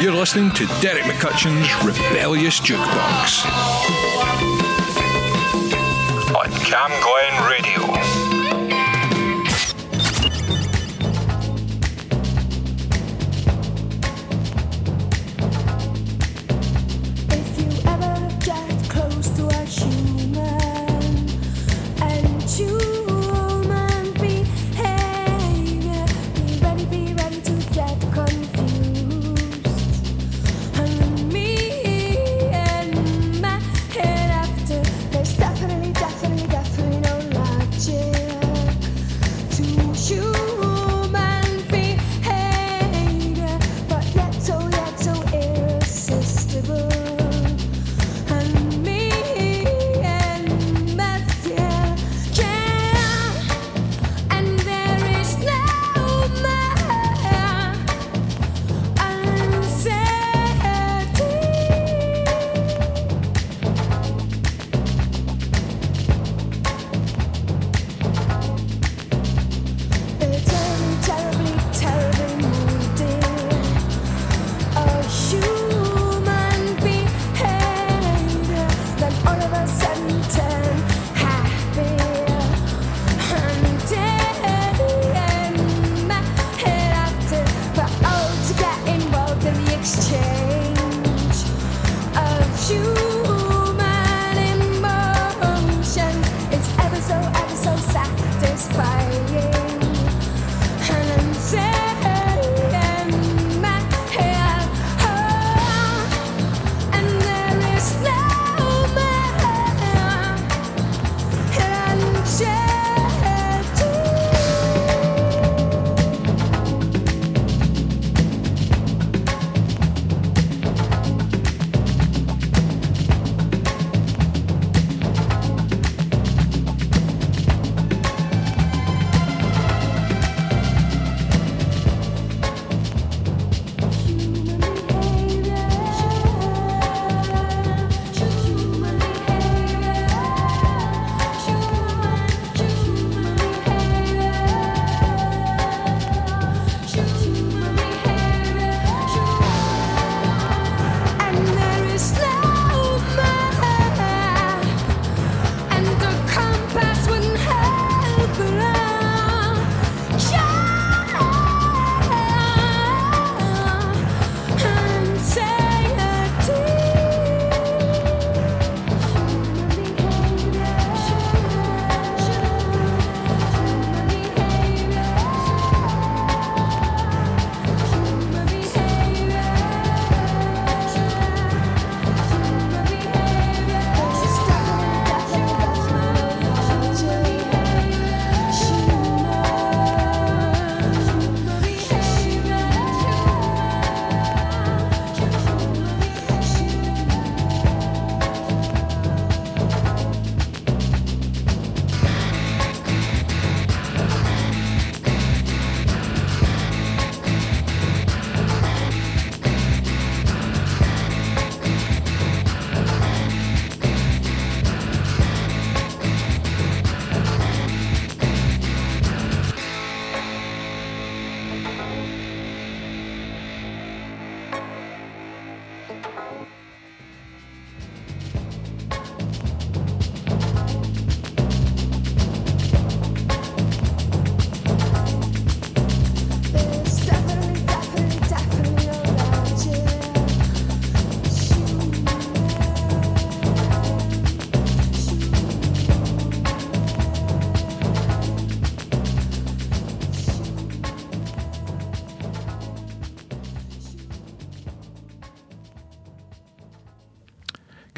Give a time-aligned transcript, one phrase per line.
[0.00, 3.44] You're listening to Derek McCutcheon's Rebellious Jukebox.
[6.34, 7.39] On Cam Glen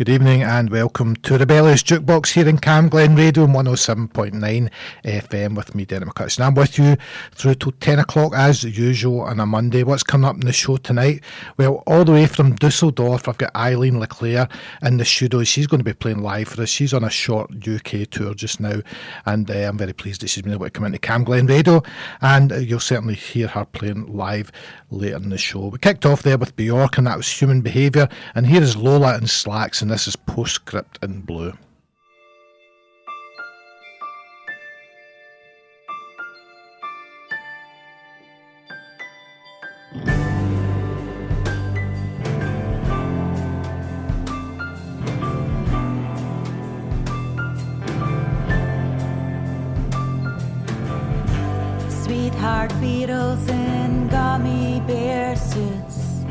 [0.02, 4.68] Good evening and welcome to Rebellious Jukebox here in Cam Glen Radio 107.9
[5.04, 6.44] FM with me, Derek McCutcheon.
[6.44, 6.96] I'm with you
[7.36, 9.84] through till 10 o'clock as usual on a Monday.
[9.84, 11.22] What's coming up in the show tonight?
[11.56, 14.50] Well, all the way from Dusseldorf, I've got Eileen Leclerc
[14.82, 15.44] in the studio.
[15.44, 16.68] She's going to be playing live for us.
[16.68, 18.80] She's on a short UK tour just now,
[19.26, 21.80] and uh, I'm very pleased that she's been able to come into Cam Glen Radio,
[22.22, 24.50] and uh, you'll certainly hear her playing live
[24.90, 25.68] later in the show.
[25.68, 29.14] We kicked off there with Bjork, and that was Human Behaviour, and here is Lola
[29.14, 31.52] and Slacks, and this is Postscript in Blue.
[51.90, 56.24] Sweetheart beetles in gummy bear suits,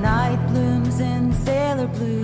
[0.00, 2.23] night blooms in sailor blue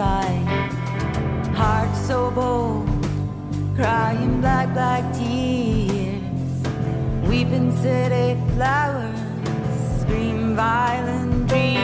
[0.00, 1.52] inside.
[1.54, 2.88] Heart so bold,
[3.76, 6.22] crying black, black tears.
[7.28, 11.80] Weeping city flowers, scream violent dreams.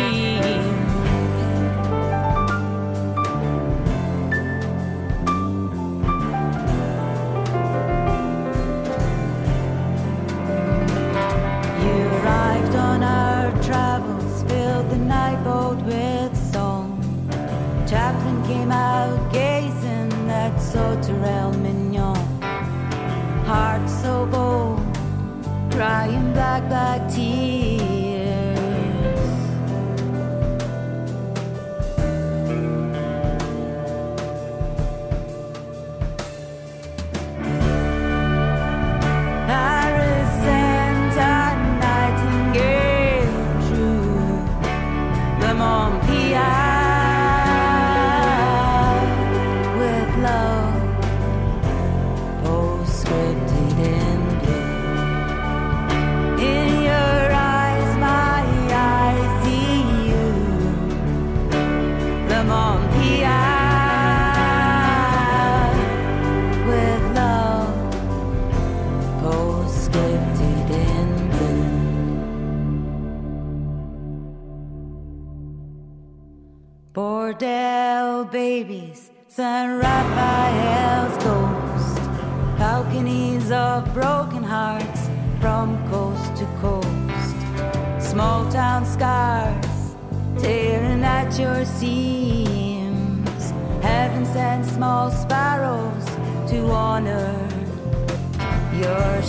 [18.47, 22.17] Came out gazing at Sauterelle Mignon.
[23.45, 24.81] Heart so bold,
[25.73, 28.06] crying black, black tears.
[78.25, 81.97] Babies, San Raphael's ghost,
[82.59, 85.09] balconies of broken hearts
[85.41, 89.95] from coast to coast, small town scars
[90.39, 93.51] tearing at your seams,
[93.83, 96.07] heaven sent small sparrows
[96.51, 97.49] to honor
[98.73, 99.23] your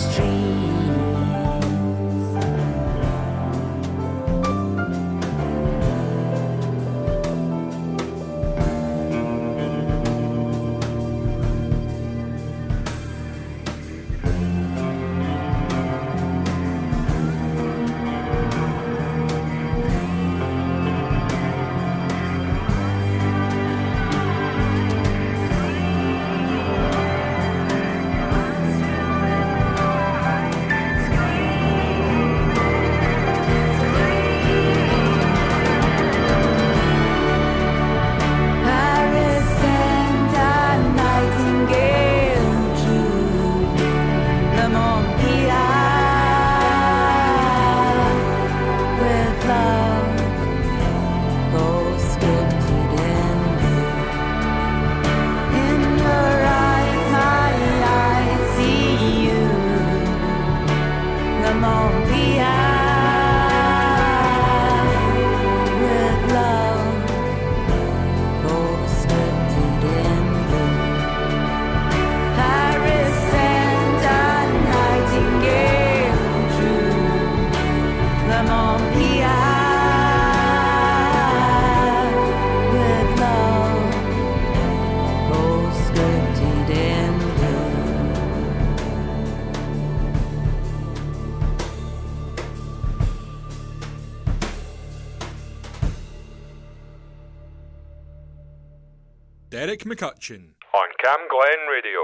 [99.66, 100.00] streams.
[100.00, 100.42] McCutcheon
[100.74, 101.97] on Cam Glen Radio.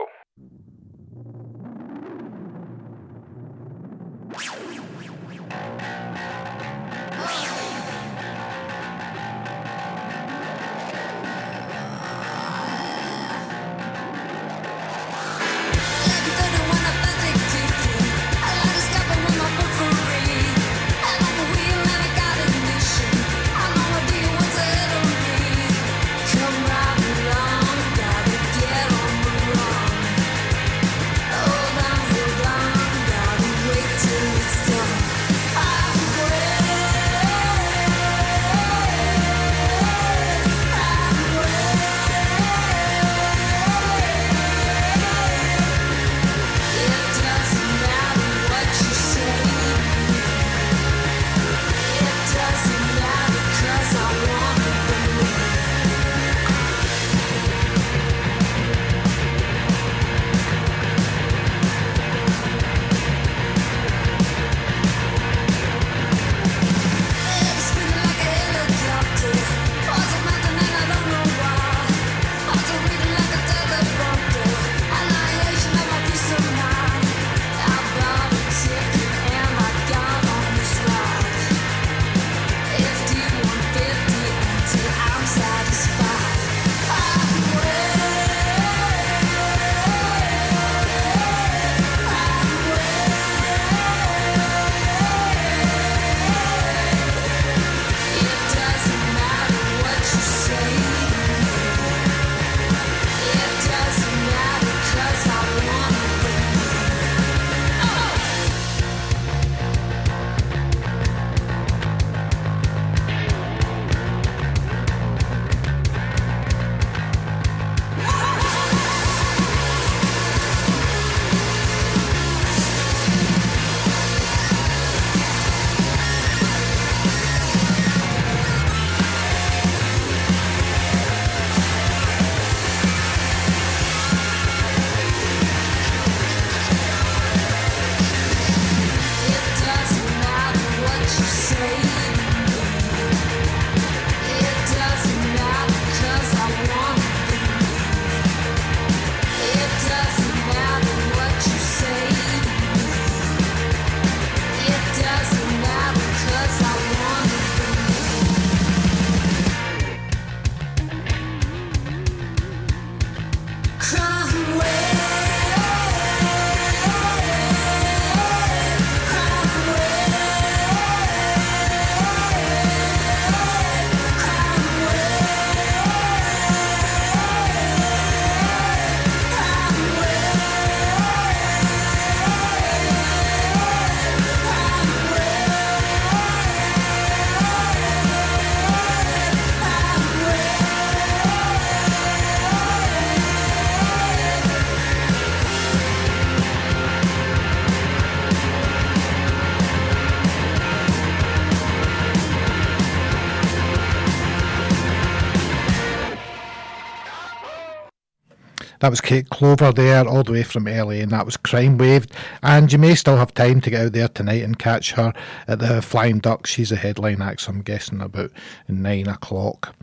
[208.85, 212.13] That was Kate Clover there, all the way from LA, and that was Crime Waved.
[212.43, 215.15] And you may still have time to get out there tonight and catch her
[215.49, 216.47] at the Flying Duck.
[216.47, 218.31] She's a headline act, so I'm guessing about
[218.69, 219.75] nine o'clock.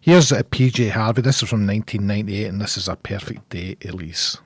[0.00, 1.22] Here's uh, a PJ Harvey.
[1.22, 4.38] This is from 1998, and this is a perfect day, Elise.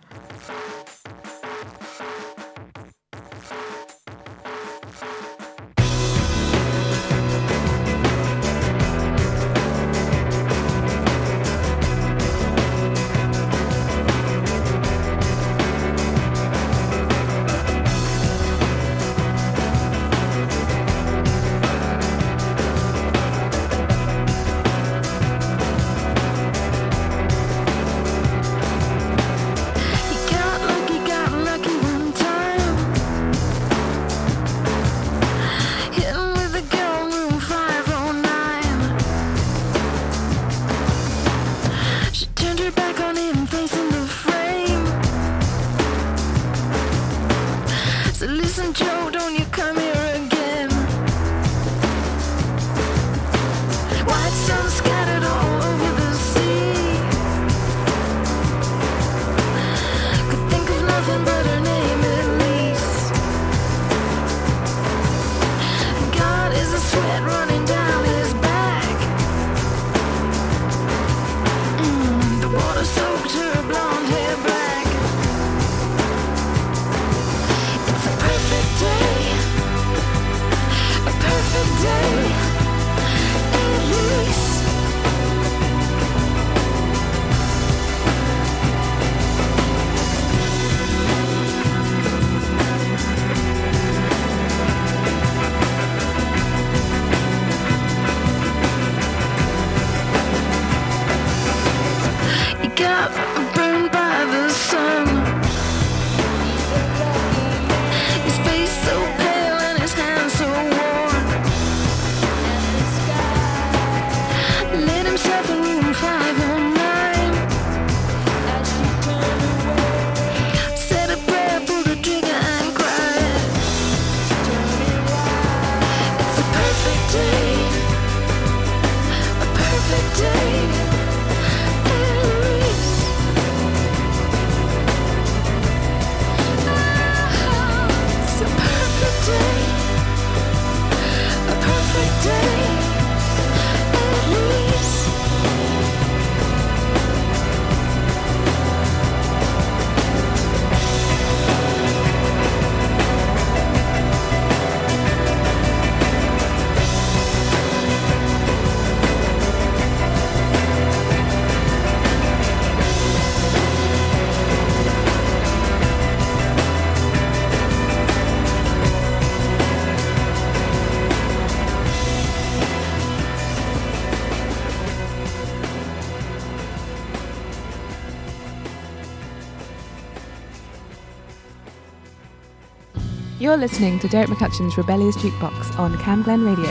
[183.54, 186.64] You're listening to Derek McCutcheon's Rebellious Jukebox on Cam Glen Radio,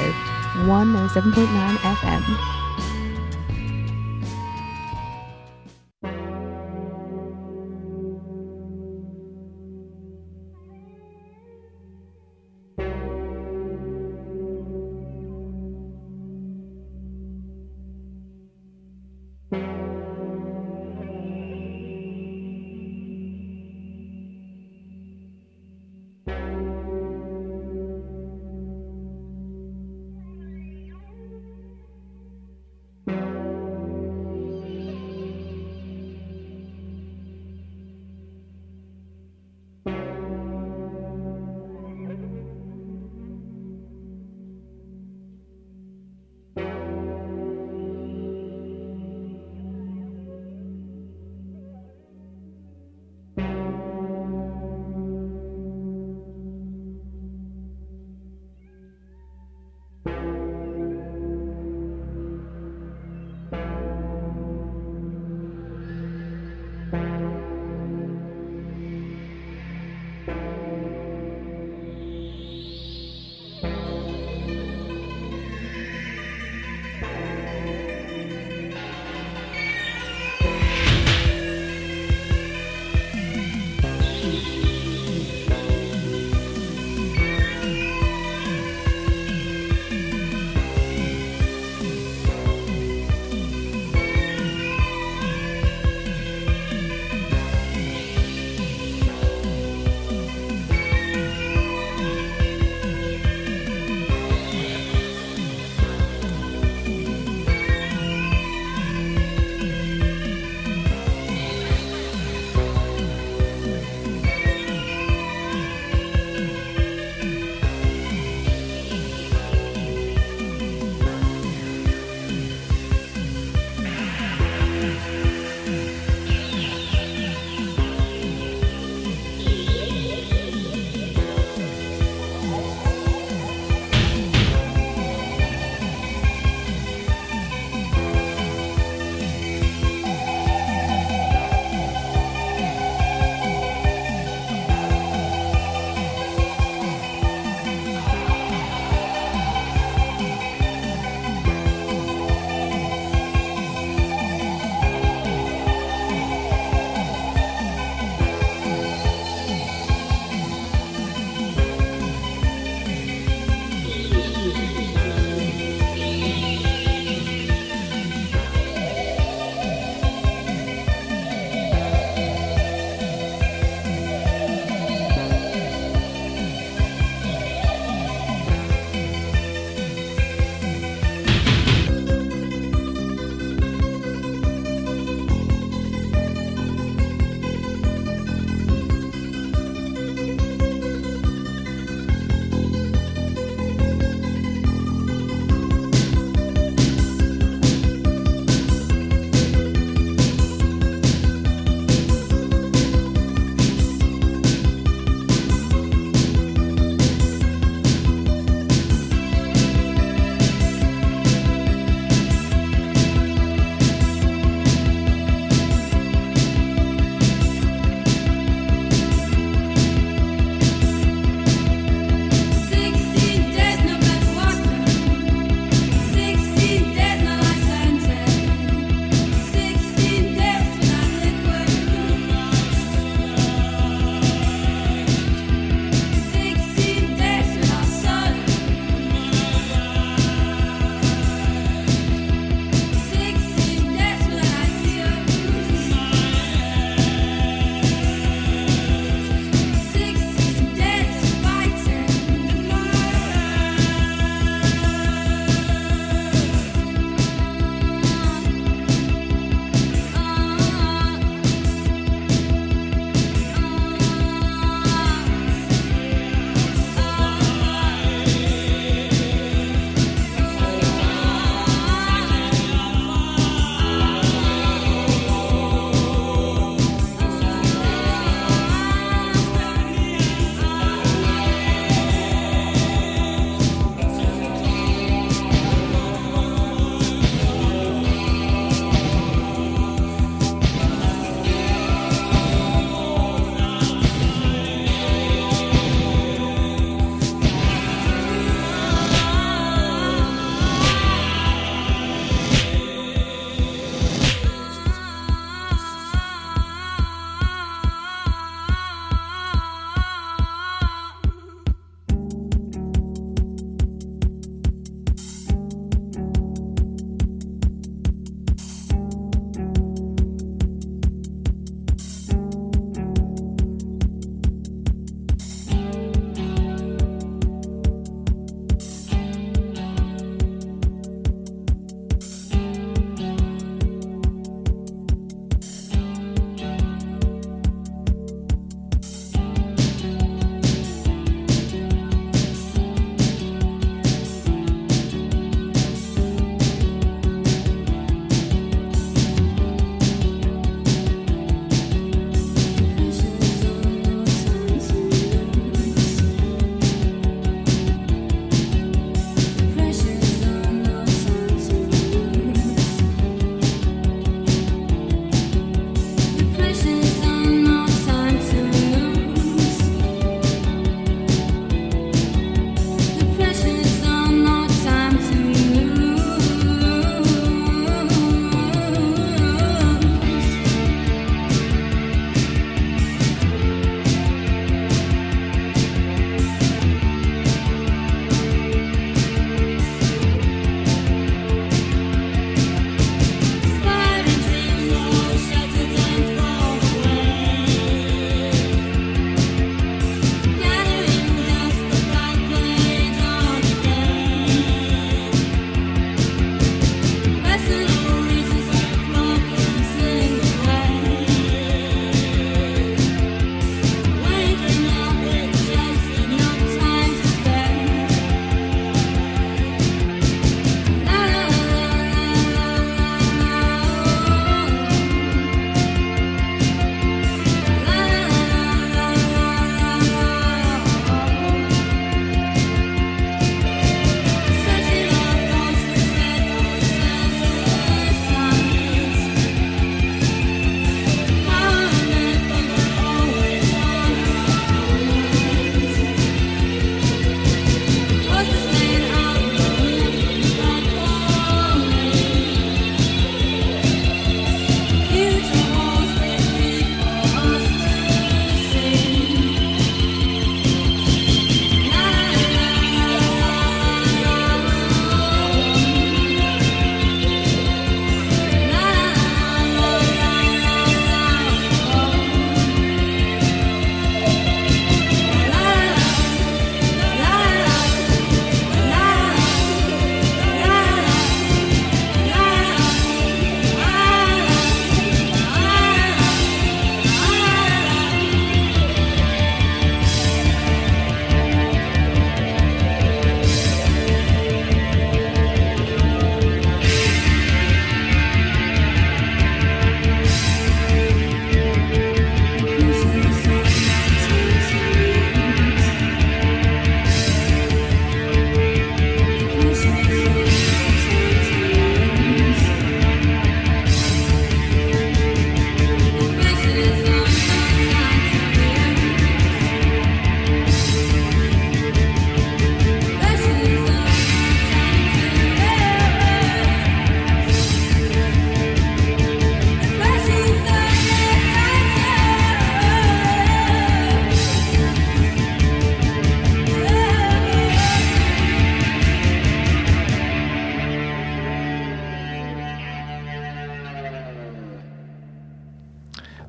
[0.67, 2.62] 107.9 FM.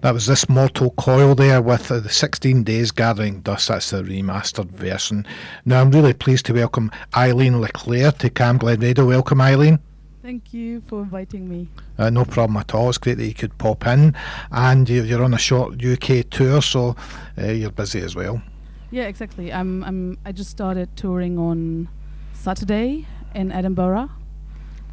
[0.04, 3.68] That was this Mortal Coil there with uh, the 16 Days Gathering Dust.
[3.68, 5.26] That's the remastered version.
[5.64, 9.06] Now, I'm really pleased to welcome Eileen Leclerc to Cam Glen Radio.
[9.06, 9.78] Welcome, Eileen.
[10.22, 11.70] Thank you for inviting me.
[11.96, 12.90] Uh, no problem at all.
[12.90, 14.14] It's great that you could pop in.
[14.52, 16.96] And you're on a short UK tour, so
[17.38, 18.42] uh, you're busy as well.
[18.90, 19.54] Yeah, exactly.
[19.54, 21.88] I'm, I'm, I just started touring on
[22.34, 24.10] Saturday in Edinburgh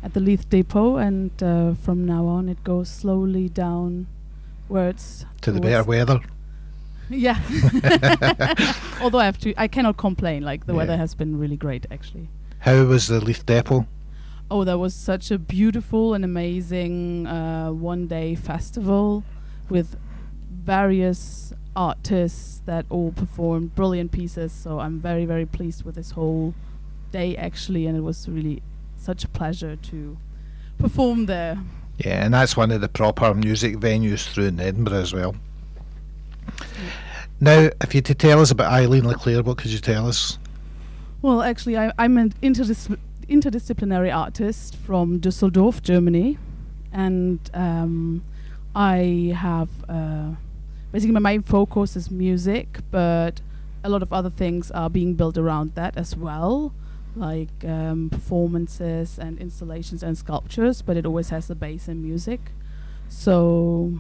[0.04, 4.08] at the Leith Depot, and uh, from now on it goes slowly down
[4.71, 6.19] words to the better weather.
[7.13, 7.39] Yeah.
[9.01, 10.43] Although I have to, I cannot complain.
[10.43, 10.77] Like the yeah.
[10.77, 12.29] weather has been really great, actually.
[12.60, 13.86] How was the Leith Depot?
[14.49, 19.25] Oh, that was such a beautiful and amazing uh, one-day festival
[19.69, 19.97] with
[20.49, 24.51] various artists that all performed brilliant pieces.
[24.51, 26.53] So I'm very, very pleased with this whole
[27.12, 28.62] day, actually, and it was really
[28.97, 30.17] such a pleasure to
[30.77, 31.60] perform there.
[31.97, 35.36] Yeah, and that's one of the proper music venues through in Edinburgh as well.
[37.39, 40.38] Now, if you to tell us about Eileen Leclerc, what could you tell us?
[41.21, 46.38] Well, actually, I, am an interdis- interdisciplinary artist from Düsseldorf, Germany,
[46.91, 48.23] and um,
[48.75, 50.32] I have uh,
[50.91, 53.41] basically my main focus is music, but
[53.84, 56.73] a lot of other things are being built around that as well
[57.15, 62.52] like um, performances and installations and sculptures, but it always has a base in music.
[63.10, 64.00] So,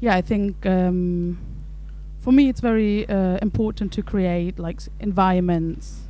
[0.00, 1.38] yeah, I think um,
[2.18, 6.02] for me it's very uh, important to create like environments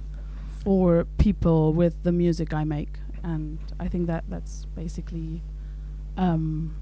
[0.62, 5.42] for people with the music I make, and I think that that's basically
[6.16, 6.74] um,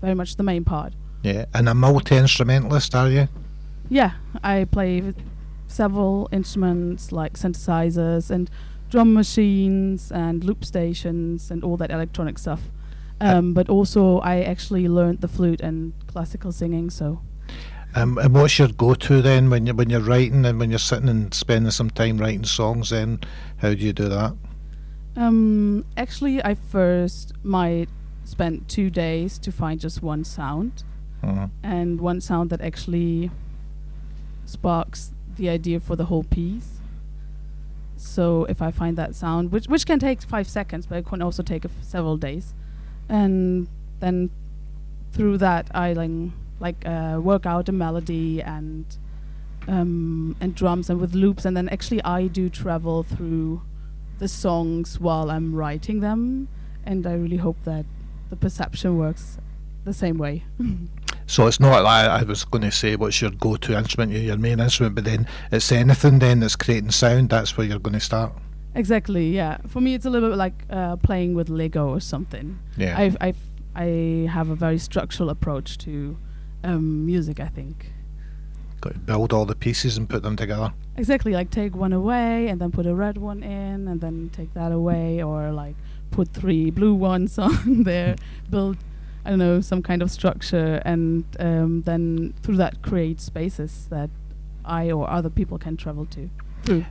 [0.00, 0.92] very much the main part.
[1.22, 3.28] Yeah, and a multi instrumentalist, are you?
[3.88, 5.14] Yeah, I play
[5.68, 8.50] several instruments like synthesizers and
[8.90, 12.70] drum machines and loop stations and all that electronic stuff.
[13.20, 16.90] Um, but also, I actually learned the flute and classical singing.
[16.90, 17.20] So.
[17.94, 21.08] Um, and what's your go-to then when you when you're writing and when you're sitting
[21.08, 22.90] and spending some time writing songs?
[22.90, 23.20] Then
[23.58, 24.36] how do you do that?
[25.16, 27.88] Um, actually, I first might
[28.24, 30.84] spend two days to find just one sound,
[31.22, 31.48] uh-huh.
[31.62, 33.30] and one sound that actually
[34.44, 36.80] sparks the idea for the whole piece.
[37.96, 41.22] So if I find that sound, which which can take five seconds, but it can
[41.22, 42.54] also take several days,
[43.08, 43.66] and
[44.00, 44.30] then
[45.12, 46.10] through that I like
[46.60, 48.84] like uh, work out a melody and
[49.66, 53.62] um, and drums and with loops, and then actually I do travel through
[54.18, 56.48] the songs while I'm writing them,
[56.84, 57.84] and I really hope that
[58.30, 59.38] the perception works
[59.84, 60.44] the same way.
[61.28, 64.60] So it's not like I was going to say what's your go-to instrument, your main
[64.60, 67.28] instrument, but then it's anything then that's creating sound.
[67.28, 68.32] That's where you're going to start.
[68.74, 69.28] Exactly.
[69.28, 69.58] Yeah.
[69.66, 72.58] For me, it's a little bit like uh, playing with Lego or something.
[72.78, 72.98] Yeah.
[72.98, 73.36] I've, I've
[73.76, 76.16] I have a very structural approach to
[76.64, 77.40] um, music.
[77.40, 77.92] I think.
[78.80, 80.72] Got to build all the pieces and put them together.
[80.96, 81.32] Exactly.
[81.32, 84.72] Like take one away and then put a red one in, and then take that
[84.72, 85.76] away, or like
[86.10, 88.16] put three blue ones on there.
[88.48, 88.78] build
[89.28, 94.08] I don't know, some kind of structure, and um, then through that create spaces that
[94.64, 96.30] I or other people can travel to
[96.62, 96.86] through.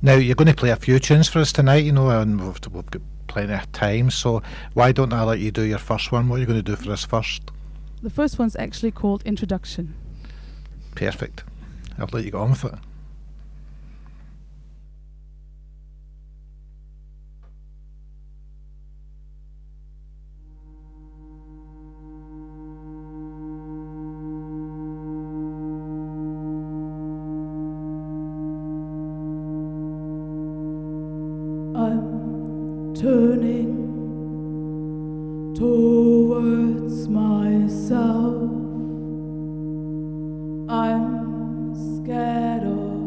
[0.00, 2.58] Now you're going to play a few tunes for us tonight, you know, and we've,
[2.72, 4.10] we've got plenty of time.
[4.10, 6.30] So why don't I let you do your first one?
[6.30, 7.50] What are you going to do for us first?
[8.00, 9.92] The first one's actually called Introduction.
[10.94, 11.44] Perfect.
[11.98, 12.74] I'll let you go on with it.
[33.02, 33.74] Turning
[35.58, 38.48] towards myself.
[40.68, 43.02] I'm scared of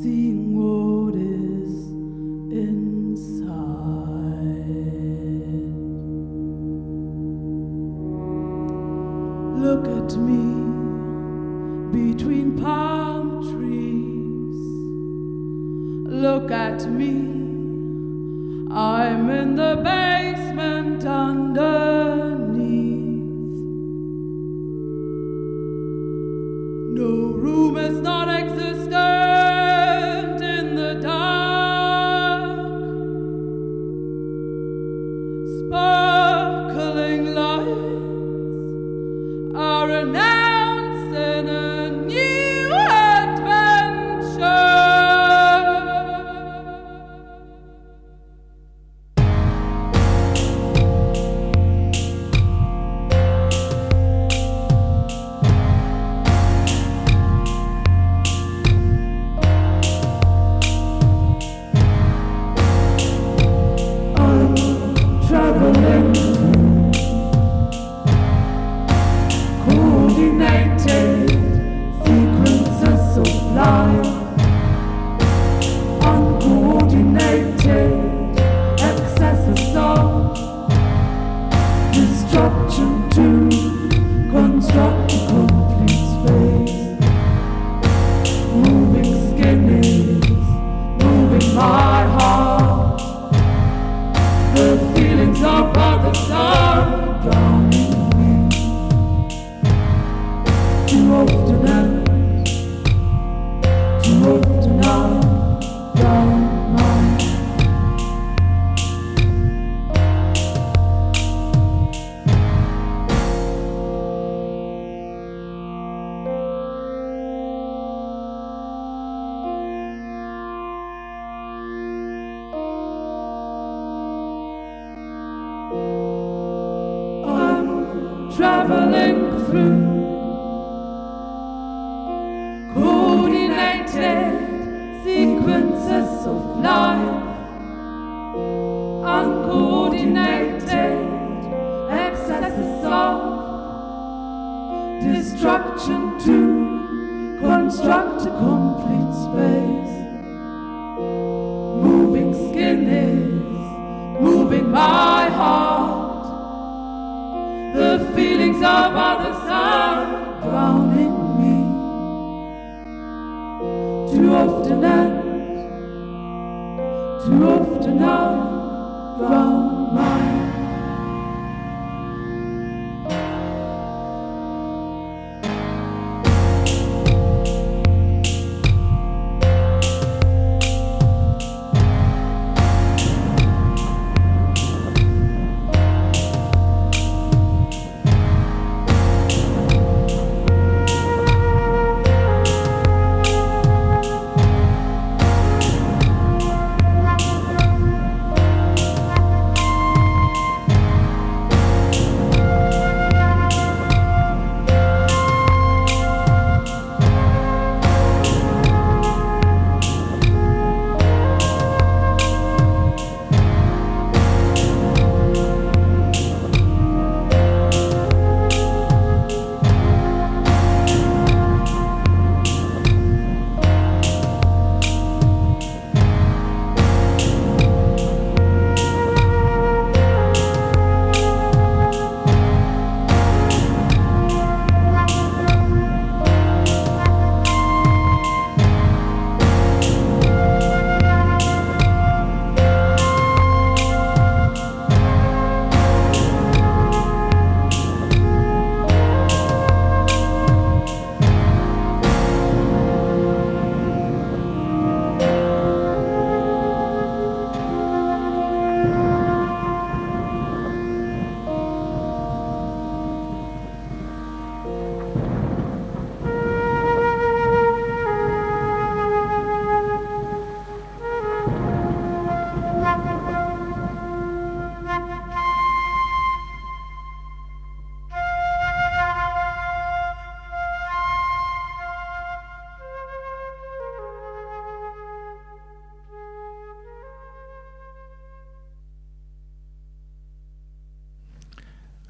[0.00, 1.90] seeing what is
[2.50, 3.50] inside.
[9.60, 10.44] Look at me
[11.92, 14.60] between palm trees.
[16.10, 17.49] Look at me
[18.72, 21.58] I'm in the basement underneath.
[26.94, 29.59] No room is not existent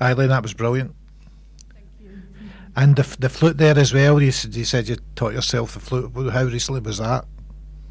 [0.03, 0.95] Eileen, that was brilliant.
[1.75, 2.23] Thank you.
[2.77, 6.13] And the, the flute there as well, you, you said you taught yourself the flute.
[6.33, 7.25] How recently was that?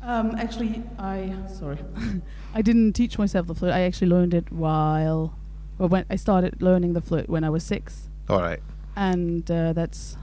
[0.02, 1.78] Um, actually, I sorry,
[2.54, 3.72] I didn't teach myself the flute.
[3.74, 5.36] I actually learned it while,
[5.78, 8.60] well, when I started learning the flute when I was six, All right.
[8.96, 10.18] and uh, that's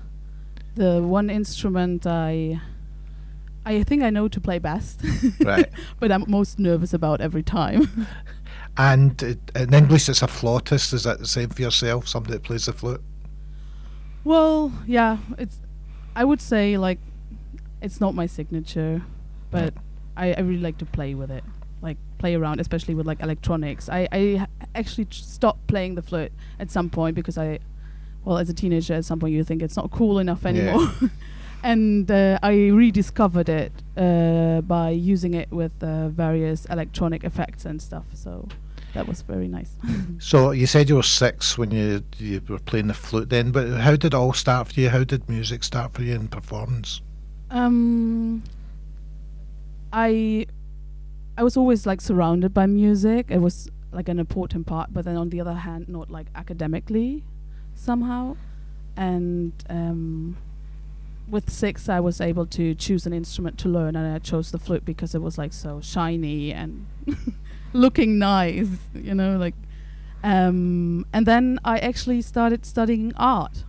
[0.74, 2.60] the one instrument I,
[3.64, 5.02] I think I know to play best.
[5.44, 5.68] Right.
[6.00, 8.06] but I'm most nervous about every time.
[8.78, 10.92] And uh, in English, it's a flautist.
[10.92, 12.06] Is that the same for yourself?
[12.08, 13.02] Somebody that plays the flute?
[14.24, 15.60] well, yeah, it's.
[16.14, 16.98] I would say like,
[17.82, 19.02] it's not my signature,
[19.50, 19.74] but
[20.16, 21.44] I, I really like to play with it.
[21.82, 23.88] Like play around, especially with like electronics.
[23.88, 27.58] I I actually stopped playing the flute at some point because I,
[28.24, 30.48] well, as a teenager, at some point you think it's not cool enough Yeah.
[30.50, 30.88] anymore,
[31.62, 37.80] and uh, I rediscovered it uh, by using it with uh, various electronic effects and
[37.80, 38.06] stuff.
[38.14, 38.48] So
[38.96, 39.70] that was very nice.
[40.18, 43.68] So you said you were six when you you were playing the flute then, but
[43.68, 44.88] how did it all start for you?
[44.88, 47.02] How did music start for you in performance?
[47.50, 48.42] Um,
[49.92, 50.46] I
[51.36, 53.26] I was always like surrounded by music.
[53.28, 57.24] It was like an important part, but then on the other hand, not like academically
[57.74, 58.36] somehow.
[58.96, 60.38] And um,
[61.28, 64.58] with six, I was able to choose an instrument to learn, and I chose the
[64.58, 66.86] flute because it was like so shiny and
[67.72, 69.54] looking nice, you know, like.
[70.24, 73.64] Um, and then I actually started studying art,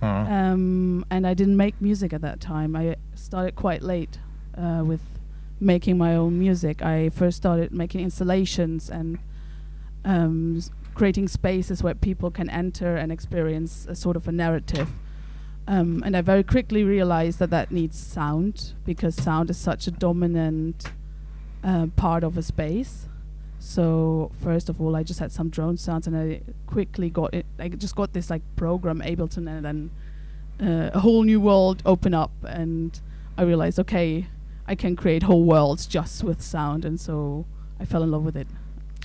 [0.00, 0.32] Uh-huh.
[0.32, 2.74] um, and I didn't make music at that time.
[2.76, 4.18] I started quite late
[4.56, 5.00] uh, with
[5.60, 6.80] making my own music.
[6.82, 9.18] I first started making installations and
[10.04, 10.62] um,
[10.94, 14.88] creating spaces where people can enter and experience a sort of a narrative.
[15.66, 19.90] Um, and I very quickly realized that that needs sound because sound is such a
[19.90, 20.86] dominant
[21.62, 23.07] uh, part of a space.
[23.68, 27.44] So first of all, I just had some drone sounds, and I quickly got it.
[27.58, 29.90] I just got this like program Ableton, and then
[30.58, 32.98] uh, a whole new world open up, and
[33.36, 34.26] I realized, okay,
[34.66, 37.44] I can create whole worlds just with sound, and so
[37.78, 38.46] I fell in love with it.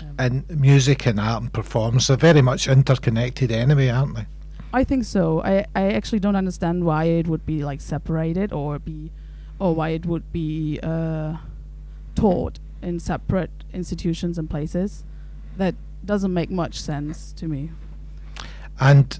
[0.01, 4.27] Um, And music and art and performance are very much interconnected anyway, aren't they?
[4.71, 5.41] I think so.
[5.41, 9.11] I, I actually don't understand why it would be like separated or be,
[9.59, 11.35] or why it would be uh,
[12.15, 15.03] taught in separate institutions and places.
[15.57, 17.71] That doesn't make much sense to me.
[18.79, 19.19] And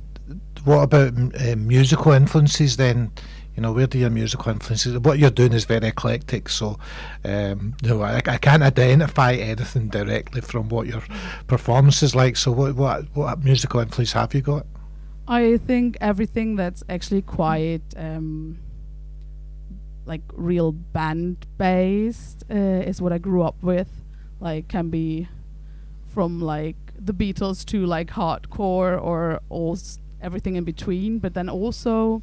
[0.66, 3.12] what about uh, musical influences then?
[3.56, 4.97] You know, where do your musical influences?
[4.97, 6.80] What you're doing is very eclectic, so
[7.24, 11.04] um, you know, I, I can't identify anything directly from what your
[11.45, 12.36] performance is like.
[12.36, 14.66] So, what what what musical influence have you got?
[15.28, 18.58] I think everything that's actually quite um,
[20.06, 24.03] like real band based uh, is what I grew up with.
[24.44, 25.28] Like can be
[26.14, 31.20] from like the Beatles to like hardcore or all s- everything in between.
[31.20, 32.22] But then also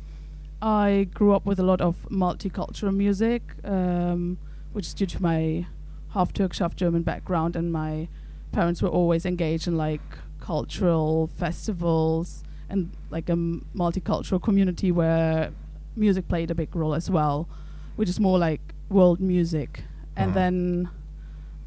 [0.62, 4.36] I grew up with a lot of multicultural music, um,
[4.74, 5.66] which is due to my
[6.10, 8.08] half Turkish, half German background, and my
[8.52, 10.02] parents were always engaged in like
[10.40, 15.52] cultural festivals and like a m- multicultural community where
[15.96, 17.48] music played a big role as well,
[17.96, 18.60] which is more like
[18.90, 19.84] world music.
[20.16, 20.34] And Mhm.
[20.34, 20.88] then,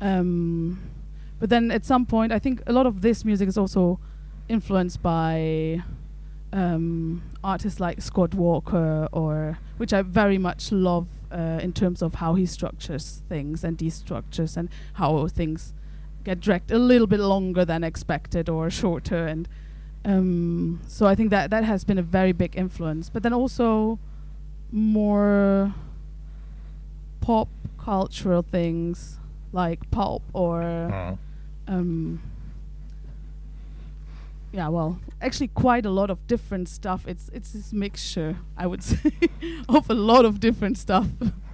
[0.04, 0.82] um,
[1.40, 4.00] but then at some point, I think a lot of this music is also
[4.50, 5.82] influenced by
[6.52, 12.16] um, artists like Scott Walker, or which I very much love uh, in terms of
[12.16, 15.74] how he structures things and destructures and how things
[16.26, 19.48] get dragged a little bit longer than expected or shorter and
[20.06, 23.10] um, so I think that that has been a very big influence.
[23.10, 24.00] But then also
[24.70, 25.74] more
[27.22, 27.48] pop
[27.78, 29.20] cultural things
[29.54, 31.18] like pulp or
[31.68, 32.22] um,
[34.52, 37.08] yeah, well, actually quite a lot of different stuff.
[37.08, 39.12] It's it's this mixture, I would say,
[39.68, 41.08] of a lot of different stuff.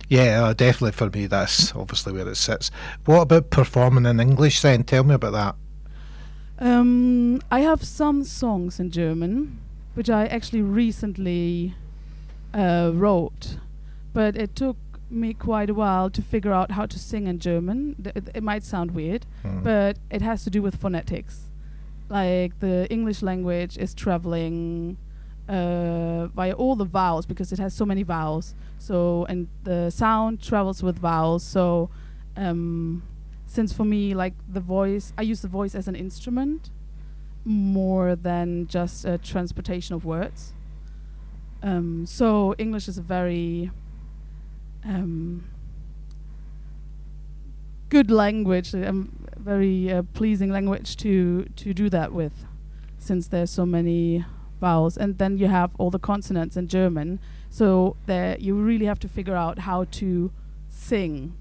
[0.09, 2.71] Yeah, uh, definitely for me, that's obviously where it sits.
[3.05, 4.83] What about performing in English then?
[4.83, 5.55] Tell me about that.
[6.59, 9.59] Um, I have some songs in German,
[9.93, 11.75] which I actually recently
[12.53, 13.57] uh, wrote,
[14.11, 14.75] but it took
[15.09, 17.95] me quite a while to figure out how to sing in German.
[18.03, 19.63] Th- it, it might sound weird, Mm.
[19.63, 21.49] but it has to do with phonetics.
[22.09, 24.97] Like the English language is traveling
[25.47, 28.53] uh, via all the vowels because it has so many vowels.
[28.77, 31.43] So and the sound travels with vowels.
[31.43, 31.89] So
[32.37, 33.03] um,
[33.47, 36.69] since for me, like the voice, I use the voice as an instrument
[37.45, 40.53] more than just a transportation of words.
[41.61, 43.71] Um, so English is a very
[44.85, 45.43] um,
[47.89, 52.45] good language, um, very uh, pleasing language to to do that with,
[52.97, 54.25] since there's so many
[54.61, 57.19] vowels, and then you have all the consonants in German.
[57.49, 60.31] So there, you really have to figure out how to
[60.67, 61.33] sing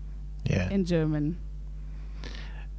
[0.45, 0.71] Yeah.
[0.71, 1.37] in German.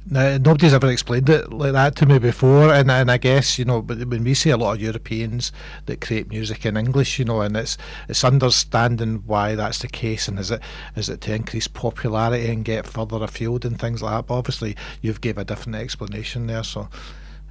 [0.06, 3.64] Now, nobody's ever explained it like that to me before, and and I guess you
[3.64, 5.52] know, but when we see a lot of Europeans
[5.86, 7.76] that create music in English, you know, and it's
[8.08, 10.62] it's understanding why that's the case, and is it
[10.96, 14.26] is it to increase popularity and get further afield and things like that?
[14.26, 16.88] But obviously, you've gave a different explanation there, so.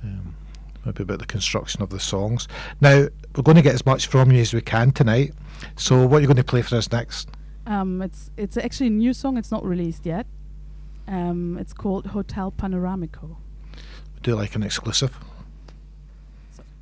[0.04, 0.36] Um,
[0.86, 2.48] Maybe about the construction of the songs.
[2.80, 5.34] Now we're going to get as much from you as we can tonight.
[5.76, 7.30] So what are you going to play for us next?
[7.68, 9.38] Um, it's it's actually a new song.
[9.38, 10.26] It's not released yet.
[11.10, 13.38] Um, it's called Hotel Panoramico.
[14.14, 15.18] We do like an exclusive.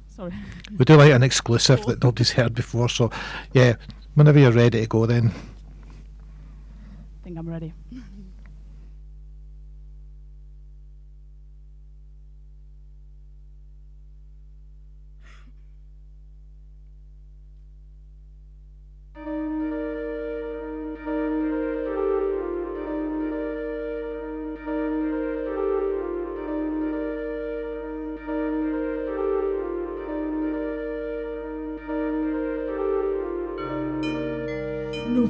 [0.09, 0.33] Sorry.
[0.77, 2.89] We do like an exclusive that nobody's heard before.
[2.89, 3.09] So,
[3.53, 3.75] yeah,
[4.15, 5.31] whenever you're ready to go, then.
[5.31, 7.73] I think I'm ready.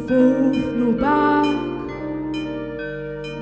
[0.08, 1.46] Forth, no back.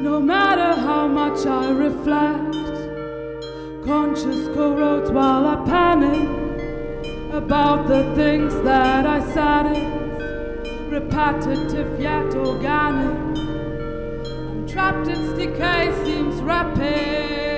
[0.02, 2.56] No matter how much I reflect,
[3.86, 6.28] conscious co-wrote while I panic
[7.32, 13.38] about the things that I said it, repetitive yet organic.
[14.26, 17.55] I'm trapped, its decay seems rapid.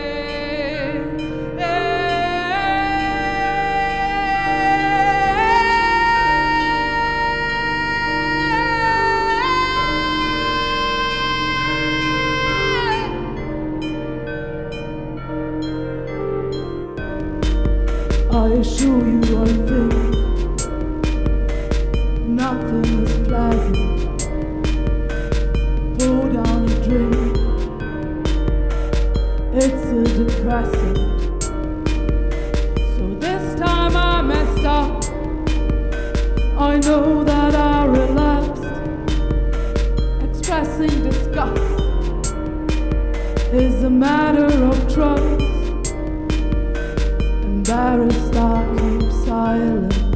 [36.78, 38.63] I know that I relapsed.
[40.30, 42.32] Expressing disgust
[43.51, 45.91] is a matter of trust
[47.45, 50.07] embarrassed, I keep silent.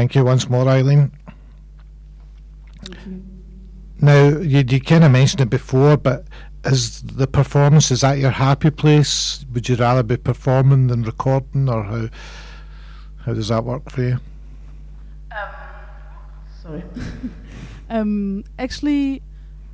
[0.00, 1.12] Thank you once more, Eileen.
[2.82, 3.22] Thank you.
[4.00, 6.24] Now, you, you kind of mentioned it before, but
[6.64, 9.44] is the performance, is that your happy place?
[9.52, 12.08] Would you rather be performing than recording, or how,
[13.26, 14.20] how does that work for you?
[16.62, 16.82] Sorry.
[17.90, 19.20] um, actually,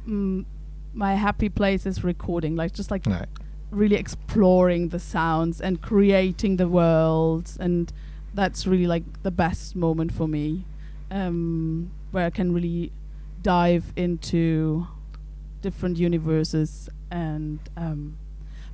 [0.08, 0.44] mm,
[0.92, 3.28] my happy place is recording, like just like Right.
[3.70, 7.92] really exploring the sounds and creating the worlds, and
[8.36, 10.64] that's really like the best moment for me,
[11.10, 12.92] um, where I can really
[13.42, 14.86] dive into
[15.62, 17.58] different universes and.
[17.76, 18.18] Um,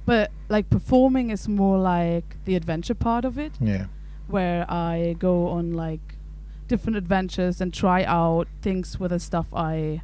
[0.04, 3.86] but like performing is more like the adventure part of it Yeah.
[4.26, 6.16] where I go on like
[6.66, 10.02] different adventures and try out things with the stuff I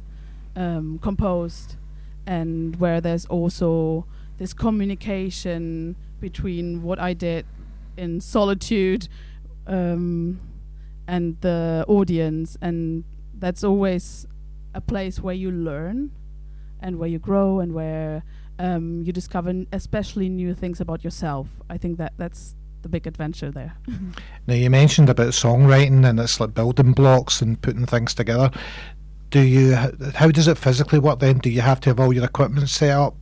[0.55, 1.75] um, composed,
[2.25, 4.05] and where there's also
[4.37, 7.45] this communication between what I did
[7.97, 9.09] in solitude
[9.69, 10.39] um,
[11.07, 13.05] and the audience, and
[13.37, 14.27] that's always
[14.73, 16.11] a place where you learn
[16.81, 18.23] and where you grow and where
[18.57, 21.47] um, you discover especially new things about yourself.
[21.69, 23.75] I think that that's the big adventure there.
[24.47, 28.49] Now, you mentioned about songwriting and it's like building blocks and putting things together.
[29.29, 29.75] Do you,
[30.15, 31.37] how does it physically work then?
[31.37, 33.15] Do you have to have all your equipment set up?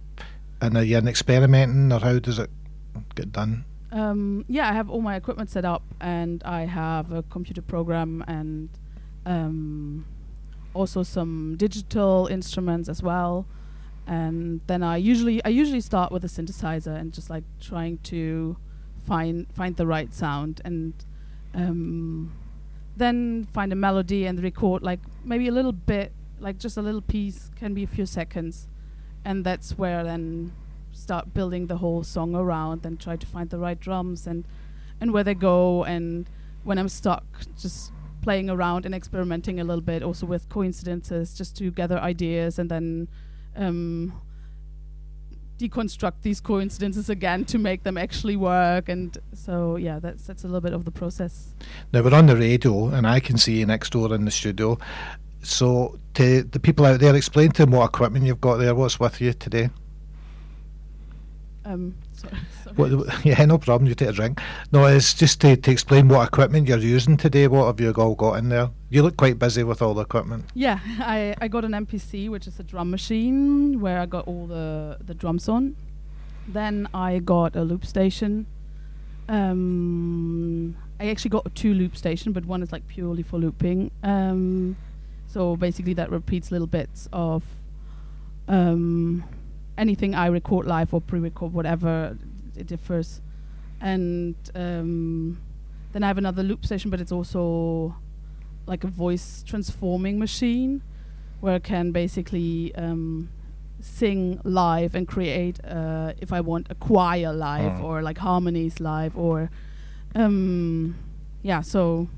[0.61, 2.49] And are you in experimenting, or how does it
[3.15, 3.65] get done?
[3.97, 8.23] Um, yeah, I have all my equipment set up, and I have a computer program,
[8.27, 8.69] and
[9.25, 10.05] um,
[10.75, 13.47] also some digital instruments as well.
[14.05, 18.55] And then I usually I usually start with a synthesizer and just like trying to
[19.07, 20.93] find find the right sound, and
[21.55, 22.35] um,
[22.95, 27.01] then find a melody and record like maybe a little bit, like just a little
[27.01, 28.67] piece, can be a few seconds,
[29.25, 30.53] and that's where then
[30.97, 34.43] start building the whole song around and try to find the right drums and
[34.99, 36.27] and where they go and
[36.63, 37.23] when I'm stuck
[37.59, 37.91] just
[38.21, 42.69] playing around and experimenting a little bit also with coincidences just to gather ideas and
[42.69, 43.07] then
[43.55, 44.19] um,
[45.59, 50.47] deconstruct these coincidences again to make them actually work and so yeah that's that's a
[50.47, 51.53] little bit of the process.
[51.93, 54.77] Now we're on the radio and i can see you next door in the studio.
[55.43, 58.99] So to the people out there explain to them what equipment you've got there what's
[58.99, 59.69] with you today
[61.68, 62.76] um sorry, sorry.
[62.76, 64.39] What, yeah no problem you take a drink.
[64.72, 67.47] No it's just to, to explain what equipment you're using today.
[67.47, 68.70] What have you all got in there?
[68.89, 70.45] You look quite busy with all the equipment.
[70.53, 74.47] Yeah i i got an mpc which is a drum machine where i got all
[74.47, 75.76] the the drums on.
[76.47, 78.47] Then i got a loop station.
[79.28, 83.91] Um i actually got two loop station but one is like purely for looping.
[84.03, 84.78] Um
[85.28, 87.43] so basically that repeats little bits of
[88.47, 89.26] um
[89.78, 92.17] anything i record live or pre-record whatever
[92.55, 93.21] it differs
[93.82, 95.39] and um
[95.93, 97.95] then i have another loop station but it's also
[98.65, 100.82] like a voice transforming machine
[101.39, 103.30] where I can basically um,
[103.80, 107.84] sing live and create, uh, if I want, a choir live Mm.
[107.84, 109.51] or like harmonies live or,
[110.15, 110.95] um,
[111.43, 111.61] yeah.
[111.61, 112.09] So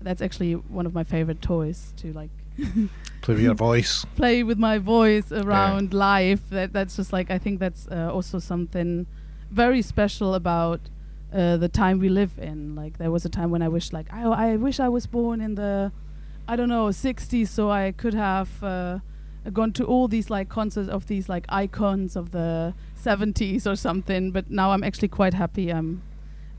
[0.00, 2.30] that's actually one of my favorite toys to like
[3.22, 6.40] play with your voice play with my voice around life.
[6.50, 9.06] That that's just like I think that's uh, also something
[9.50, 10.80] very special about
[11.32, 12.74] uh, the time we live in.
[12.74, 15.40] Like there was a time when I wished like I I wish I was born
[15.40, 15.92] in the
[16.48, 18.98] I don't know 60s so I could have uh,
[19.52, 24.32] gone to all these like concerts of these like icons of the 70s or something.
[24.32, 26.02] But now I'm actually quite happy I'm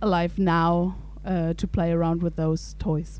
[0.01, 0.95] alive now
[1.25, 3.19] uh, to play around with those toys.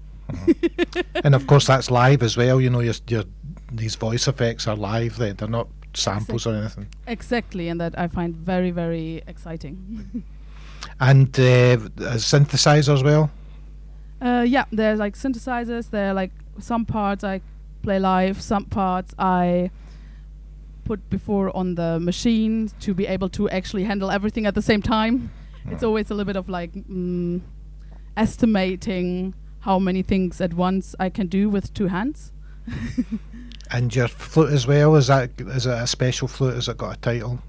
[1.24, 3.24] And of course that's live as well you know your, your
[3.72, 8.08] these voice effects are live they, they're not samples or anything Exactly, and that I
[8.08, 10.24] find very very exciting.
[11.00, 11.78] and uh,
[12.16, 13.30] a synthesizer as well
[14.22, 15.90] Uh, yeah, there's like synthesizers.
[15.90, 17.42] There are like some parts I
[17.82, 19.72] play live, some parts I
[20.86, 24.82] put before on the machine to be able to actually handle everything at the same
[24.82, 25.32] time.
[25.72, 27.42] It's always a little bit of like mm,
[28.16, 32.32] estimating how many things at once I can do with two hands.
[33.72, 36.98] and your flute as well is that is it a special flute has it got
[36.98, 37.40] a title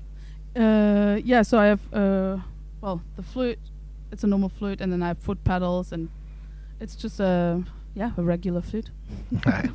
[0.56, 2.38] Uh, yeah, so I have uh,
[2.80, 3.58] well the flute.
[4.10, 6.08] It's a normal flute, and then I have foot pedals, and
[6.80, 7.62] it's just a
[7.94, 8.90] yeah a regular flute.
[9.46, 9.70] Aye.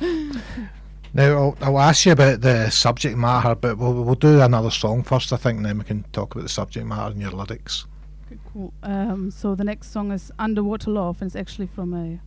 [1.14, 5.02] now I'll, I'll ask you about the subject matter but we'll, we'll do another song
[5.02, 7.86] first I think and then we can talk about the subject matter and your lyrics.
[8.82, 12.20] Um, so the next song is Underwater Love, and it's actually from a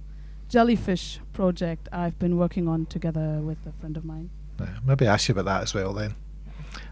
[0.49, 4.30] jellyfish project I've been working on together with a friend of mine.
[4.59, 6.15] Uh, maybe ask you about that as well then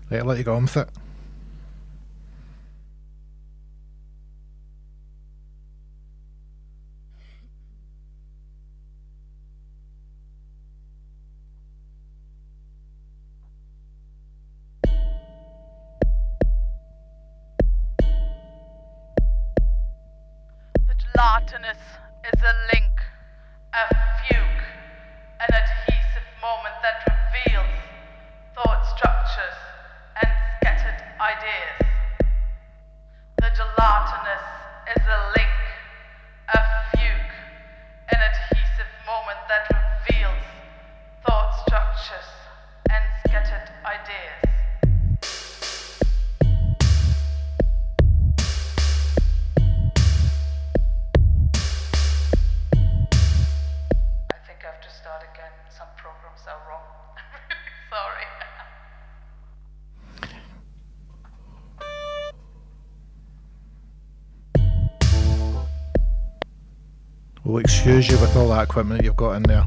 [0.10, 0.90] right I'll let you go on with it
[21.24, 21.78] Gelatinous
[22.34, 22.92] is a link,
[23.72, 24.13] a
[67.86, 69.66] we'll you with all that equipment you've got in there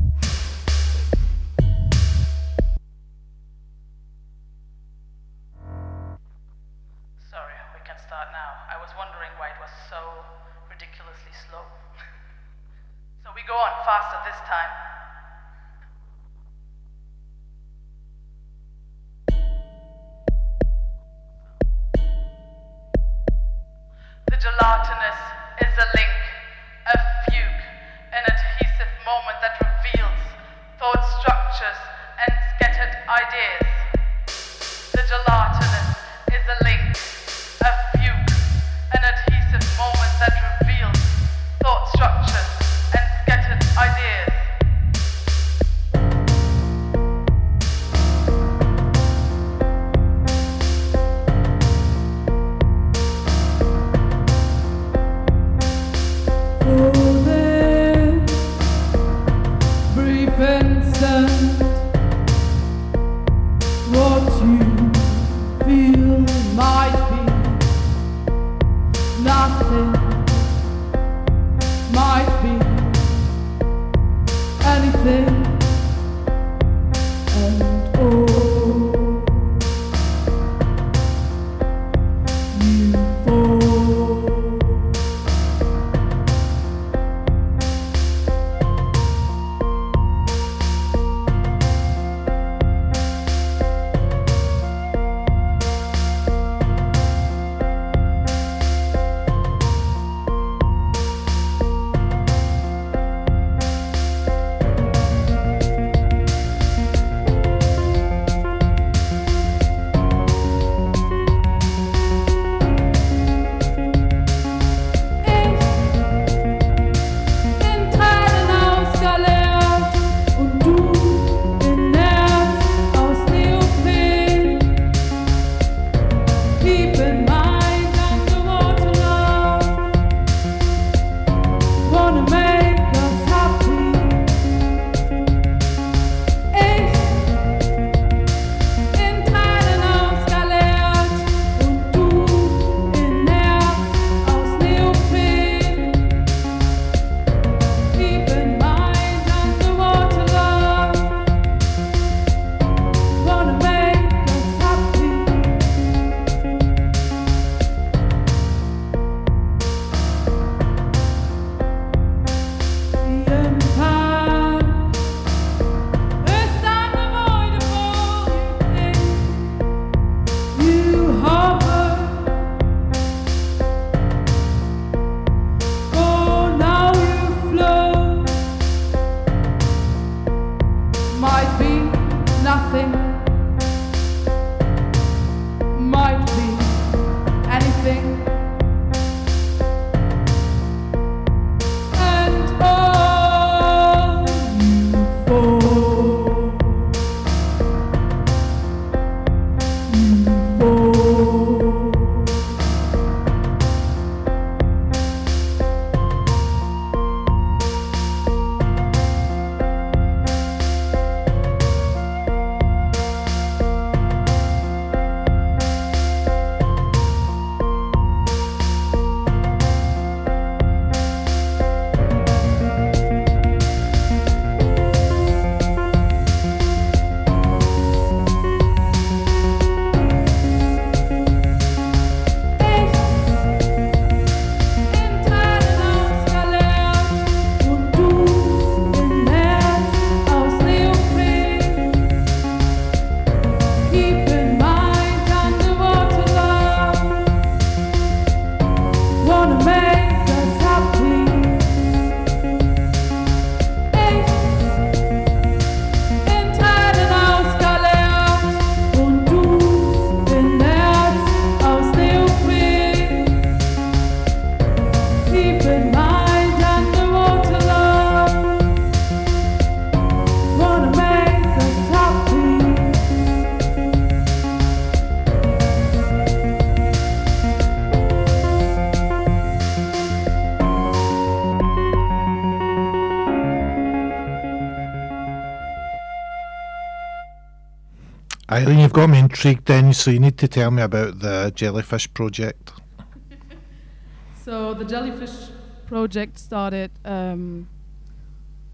[288.97, 292.73] got me intrigued then, so you need to tell me about the jellyfish project.
[294.43, 295.51] So the jellyfish
[295.87, 297.69] project started, um,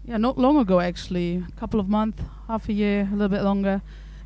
[0.05, 3.41] yeah, not long ago actually, a couple of months, half a year, a little bit
[3.41, 3.81] longer.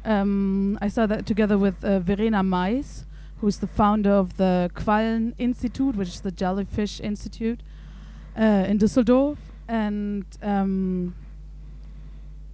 [0.05, 3.05] Um, I started that together with uh, Verena Mais,
[3.41, 7.61] who's the founder of the Quallen Institute, which is the Jellyfish Institute
[8.37, 9.37] uh, in Düsseldorf,
[9.67, 11.15] and um,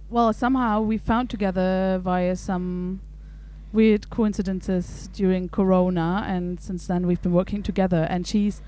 [0.08, 3.00] well, somehow we found together via some
[3.74, 8.06] weird coincidences during Corona, and since then we've been working together.
[8.08, 8.62] And she's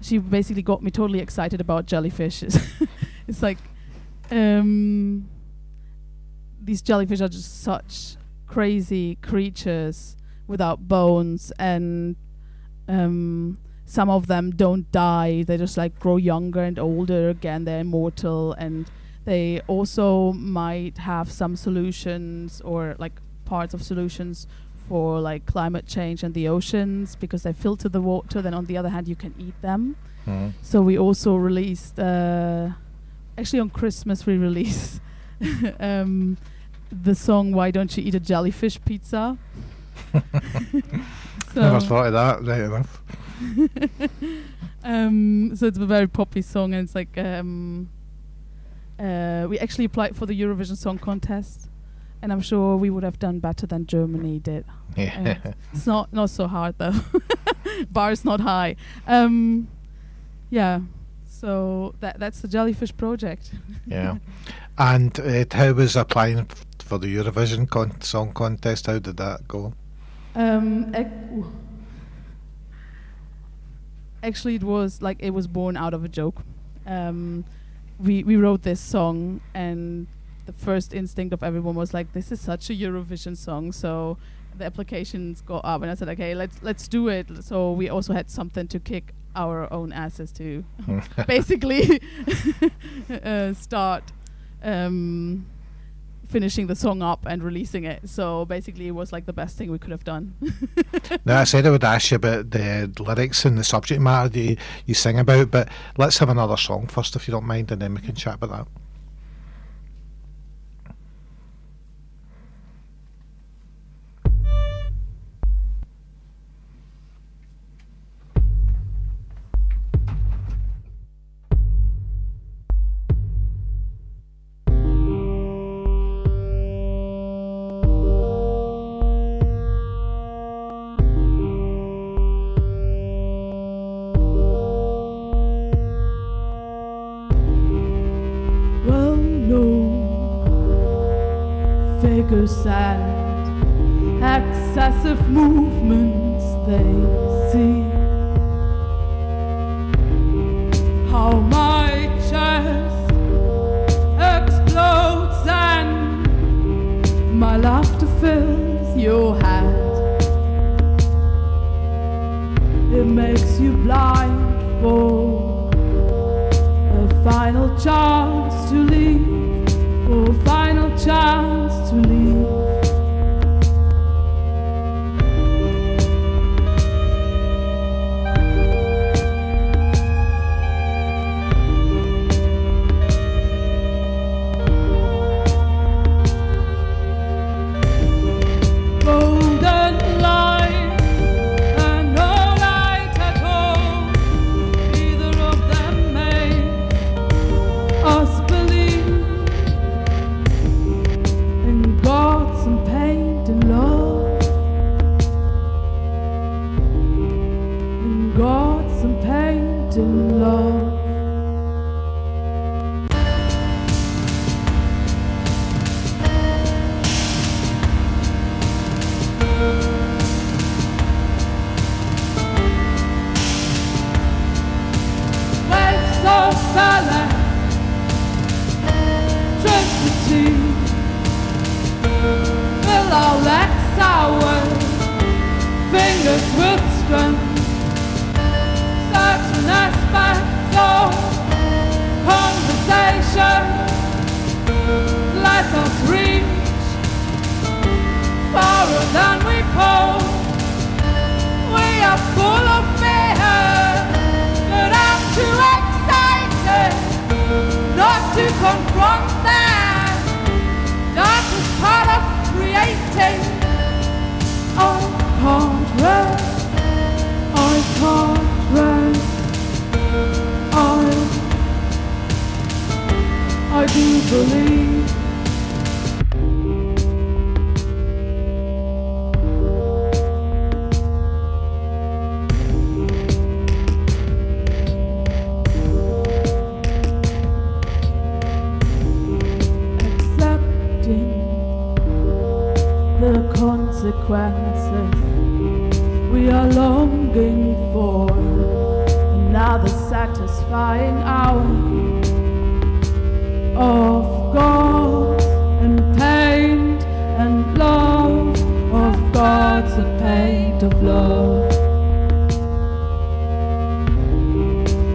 [0.00, 2.42] she basically got me totally excited about jellyfish.
[3.26, 3.58] it's like
[4.30, 5.28] um,
[6.62, 12.16] these jellyfish are just such crazy creatures without bones, and
[12.86, 15.42] um, some of them don't die.
[15.42, 17.64] They just like grow younger and older again.
[17.64, 18.88] They're immortal and
[19.24, 23.20] they also might have some solutions or like
[23.50, 24.46] parts of solutions
[24.88, 28.40] for like climate change and the oceans because they filter the water.
[28.42, 29.96] Then on the other hand, you can eat them.
[30.26, 30.52] Mm.
[30.62, 32.70] So we also released, uh,
[33.38, 35.00] actually on Christmas we released
[35.80, 36.36] um,
[37.08, 39.38] the song "Why Don't You Eat a Jellyfish Pizza."
[41.52, 42.36] so Never thought of that.
[42.50, 43.02] Right enough.
[44.84, 47.88] um, so it's a very poppy song, and it's like um,
[48.98, 51.69] uh, we actually applied for the Eurovision Song Contest,
[52.22, 54.64] and I'm sure we would have done better than Germany did.
[54.96, 55.38] Yeah.
[55.44, 56.94] Uh, it's not not so hard though.
[57.90, 58.76] Bar is not high.
[59.06, 59.68] Um,
[60.50, 60.80] yeah.
[61.28, 63.52] So that that's the Jellyfish Project.
[63.86, 64.18] yeah.
[64.78, 66.48] And uh, how was applying
[66.78, 68.86] for the Eurovision con- Song Contest?
[68.86, 69.74] How did that go?
[70.34, 70.94] Um,
[74.22, 76.40] actually, it was like it was born out of a joke.
[76.86, 77.44] Um,
[77.98, 80.06] we we wrote this song and
[80.50, 84.16] the first instinct of everyone was like this is such a Eurovision song so
[84.56, 88.12] the applications go up and I said okay let's let's do it so we also
[88.12, 90.64] had something to kick our own asses to
[91.26, 92.00] basically
[93.24, 94.04] uh, start
[94.62, 95.46] um,
[96.26, 98.08] finishing the song up and releasing it.
[98.08, 100.34] So basically, it was like the best thing we could have done.
[101.24, 104.38] now, I said I would ask you about the lyrics and the subject matter that
[104.38, 107.82] you, you sing about, but let's have another song first, if you don't mind, and
[107.82, 108.66] then we can chat about that.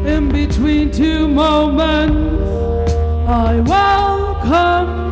[0.07, 2.35] In between two moments
[3.27, 5.05] I welcome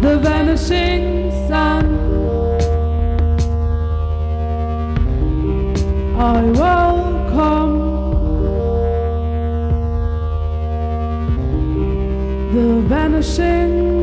[0.00, 1.84] the vanishing sun.
[6.18, 7.74] I welcome
[12.54, 13.95] the vanishing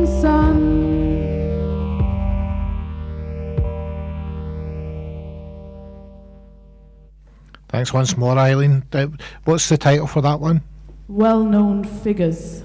[7.74, 8.84] Thanks once more, Eileen.
[8.92, 9.08] Uh,
[9.46, 10.62] what's the title for that one?
[11.08, 12.62] Well known figures.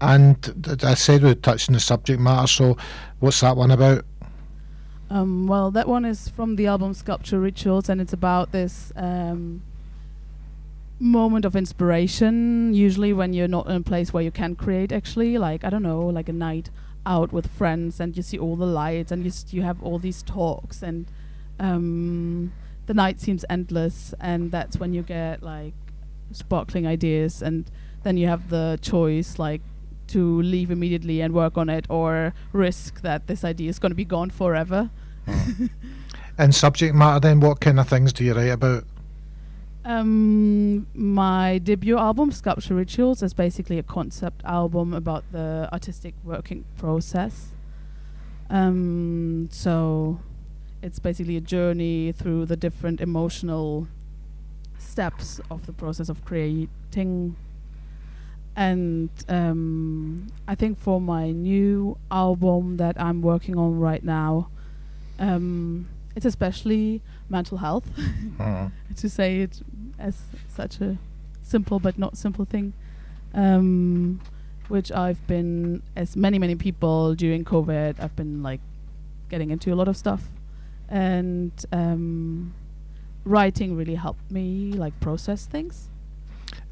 [0.00, 2.76] And I said we are touching the subject matter, so
[3.18, 4.04] what's that one about?
[5.10, 9.64] Um, well, that one is from the album Sculpture Rituals, and it's about this um,
[11.00, 12.74] moment of inspiration.
[12.74, 15.82] Usually, when you're not in a place where you can create, actually, like I don't
[15.82, 16.70] know, like a night
[17.04, 20.22] out with friends, and you see all the lights, and you you have all these
[20.22, 21.06] talks, and
[21.58, 22.52] um,
[22.86, 25.74] the night seems endless, and that's when you get like
[26.32, 27.70] sparkling ideas, and
[28.02, 29.60] then you have the choice, like
[30.08, 33.96] to leave immediately and work on it or risk that this idea is going to
[33.96, 34.90] be gone forever.
[36.38, 38.84] And subject matter, then, what kind of things do you write about?
[39.84, 46.64] Um, my debut album, Sculpture Rituals, is basically a concept album about the artistic working
[46.76, 47.52] process.
[48.50, 50.20] Um, so
[50.82, 53.88] it's basically a journey through the different emotional
[54.78, 57.36] steps of the process of creating.
[58.54, 64.48] And um, I think for my new album that I'm working on right now,
[65.18, 67.88] um, it's especially mental health.
[68.38, 68.70] Mm.
[68.96, 69.62] to say it
[69.98, 70.98] as such a
[71.42, 72.74] simple but not simple thing,
[73.32, 74.20] um,
[74.68, 78.60] which I've been, as many many people during COVID, I've been like
[79.30, 80.24] getting into a lot of stuff,
[80.88, 82.54] and um,
[83.24, 85.88] writing really helped me like process things.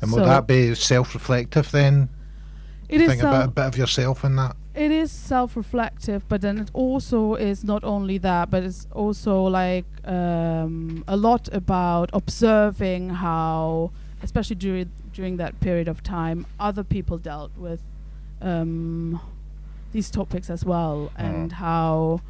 [0.00, 2.08] And would So- that be self-reflective then?
[2.88, 4.56] It is Think about a bit of yourself in that.
[4.74, 9.86] it is self-reflective but then it also is not only that but it's also like
[10.04, 13.90] um, a lot about observing how
[14.22, 17.80] especially during during that period of time other people dealt with
[18.42, 19.18] um,
[19.92, 22.20] these topics as well and how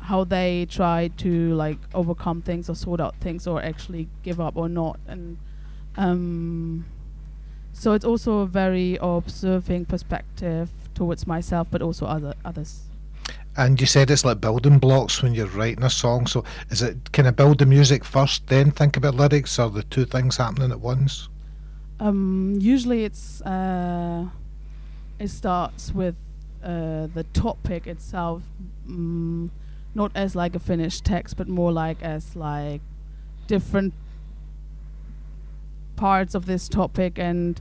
[0.00, 4.56] how they try to like overcome things or sort out things or actually give up
[4.56, 5.36] or not and
[5.96, 6.84] um,
[7.72, 12.82] so it's also a very observing perspective towards myself, but also other others.
[13.56, 16.26] And you said it's like building blocks when you're writing a song.
[16.26, 19.82] So is it kind of build the music first, then think about lyrics, or the
[19.84, 21.28] two things happening at once?
[21.98, 24.26] Um, usually, it's uh,
[25.18, 26.14] it starts with
[26.62, 28.42] uh, the topic itself,
[28.86, 29.50] mm,
[29.94, 32.80] not as like a finished text, but more like as like
[33.46, 33.94] different
[35.96, 37.60] parts of this topic and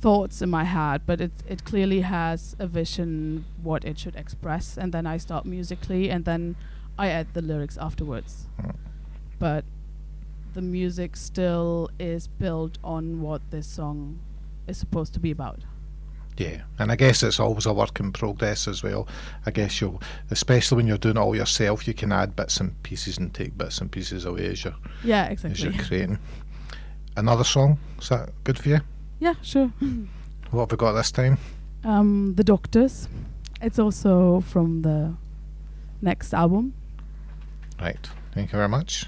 [0.00, 4.76] thoughts in my head but it it clearly has a vision what it should express
[4.76, 6.54] and then I start musically and then
[6.98, 8.46] I add the lyrics afterwards.
[8.60, 8.70] Hmm.
[9.38, 9.64] But
[10.54, 14.20] the music still is built on what this song
[14.68, 15.60] is supposed to be about
[16.36, 19.06] Yeah, and I guess it's always a work in progress as well.
[19.46, 22.80] I guess you'll, especially when you're doing it all yourself, you can add bits and
[22.82, 24.74] pieces and take bits and pieces away as you're
[25.04, 25.52] yeah exactly.
[25.52, 26.18] as you're creating.
[27.16, 28.80] Another song is that good for you?
[29.20, 29.70] yeah sure
[30.50, 31.38] What have we got this time?
[31.84, 33.08] um the doctors
[33.62, 35.14] it's also from the
[36.02, 36.72] next album
[37.80, 38.08] Right.
[38.32, 39.06] Thank you very much.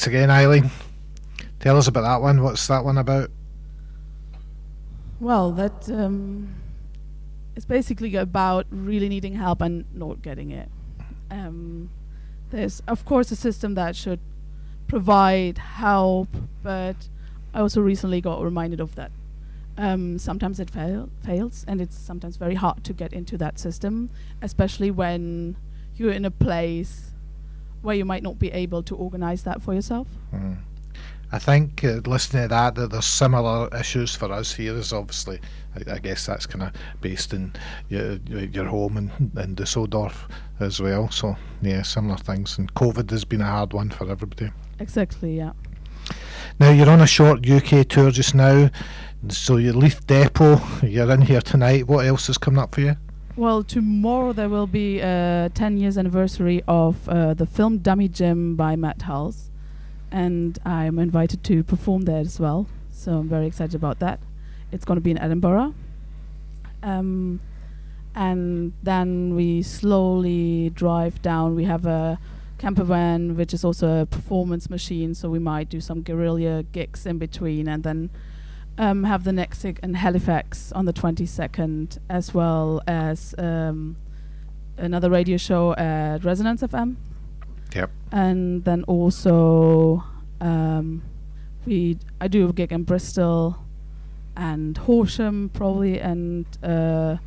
[0.00, 0.70] Thanks again, Eileen.
[1.58, 2.42] Tell us about that one.
[2.42, 3.30] What's that one about?
[5.20, 6.54] Well, that um,
[7.54, 10.70] it's basically about really needing help and not getting it.
[11.30, 11.90] Um,
[12.48, 14.20] there's, of course, a system that should
[14.88, 16.28] provide help,
[16.62, 16.96] but
[17.52, 19.10] I also recently got reminded of that.
[19.76, 24.08] Um, sometimes it fail, fails, and it's sometimes very hard to get into that system,
[24.40, 25.56] especially when
[25.94, 27.09] you're in a place
[27.82, 30.06] where you might not be able to organise that for yourself?
[30.34, 30.58] Mm.
[31.32, 34.74] I think uh, listening to that, that there's similar issues for us here.
[34.74, 35.40] Is obviously,
[35.76, 37.52] I, I guess that's kind of based in
[37.88, 40.26] your, your home in, in Dusseldorf
[40.58, 41.08] as well.
[41.10, 42.58] So yeah, similar things.
[42.58, 44.50] And COVID has been a hard one for everybody.
[44.80, 45.36] Exactly.
[45.36, 45.52] Yeah.
[46.58, 48.70] Now you're on a short UK tour just now.
[49.28, 51.86] So your Leith Depot, you're in here tonight.
[51.86, 52.96] What else is coming up for you?
[53.36, 58.56] Well, tomorrow there will be a 10 years anniversary of uh, the film Dummy Jim
[58.56, 59.50] by Matt Hulse,
[60.10, 62.66] and I'm invited to perform there as well.
[62.92, 64.18] So I'm very excited about that.
[64.72, 65.74] It's going to be in Edinburgh.
[66.82, 67.40] Um,
[68.16, 71.54] and then we slowly drive down.
[71.54, 72.18] We have a
[72.58, 77.06] camper van, which is also a performance machine, so we might do some guerrilla gigs
[77.06, 78.10] in between, and then
[78.80, 83.94] um, have the next gig in Halifax on the 22nd, as well as um,
[84.78, 86.96] another radio show at Resonance FM.
[87.74, 87.90] Yep.
[88.10, 90.02] And then also
[90.40, 91.02] um,
[91.66, 93.58] we I do a gig in Bristol
[94.34, 97.18] and Horsham probably and uh,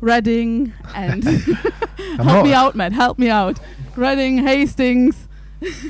[0.00, 1.24] Reading and
[2.18, 2.92] help me out, Matt.
[2.92, 3.58] Help me out.
[3.96, 5.28] Reading, Hastings,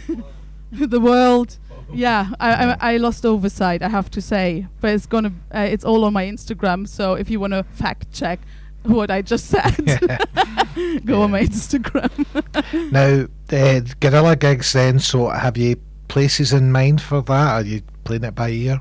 [0.72, 1.58] the world.
[1.94, 3.82] Yeah, I, I I lost oversight.
[3.82, 6.86] I have to say, but it's gonna uh, it's all on my Instagram.
[6.88, 8.40] So if you want to fact check
[8.84, 9.76] what I just said,
[11.04, 11.24] go Yeah.
[11.24, 12.10] on my Instagram.
[12.92, 15.76] Now, uh, guerrilla gigs then, so have you
[16.08, 17.48] places in mind for that?
[17.52, 18.80] Are you playing it by ear?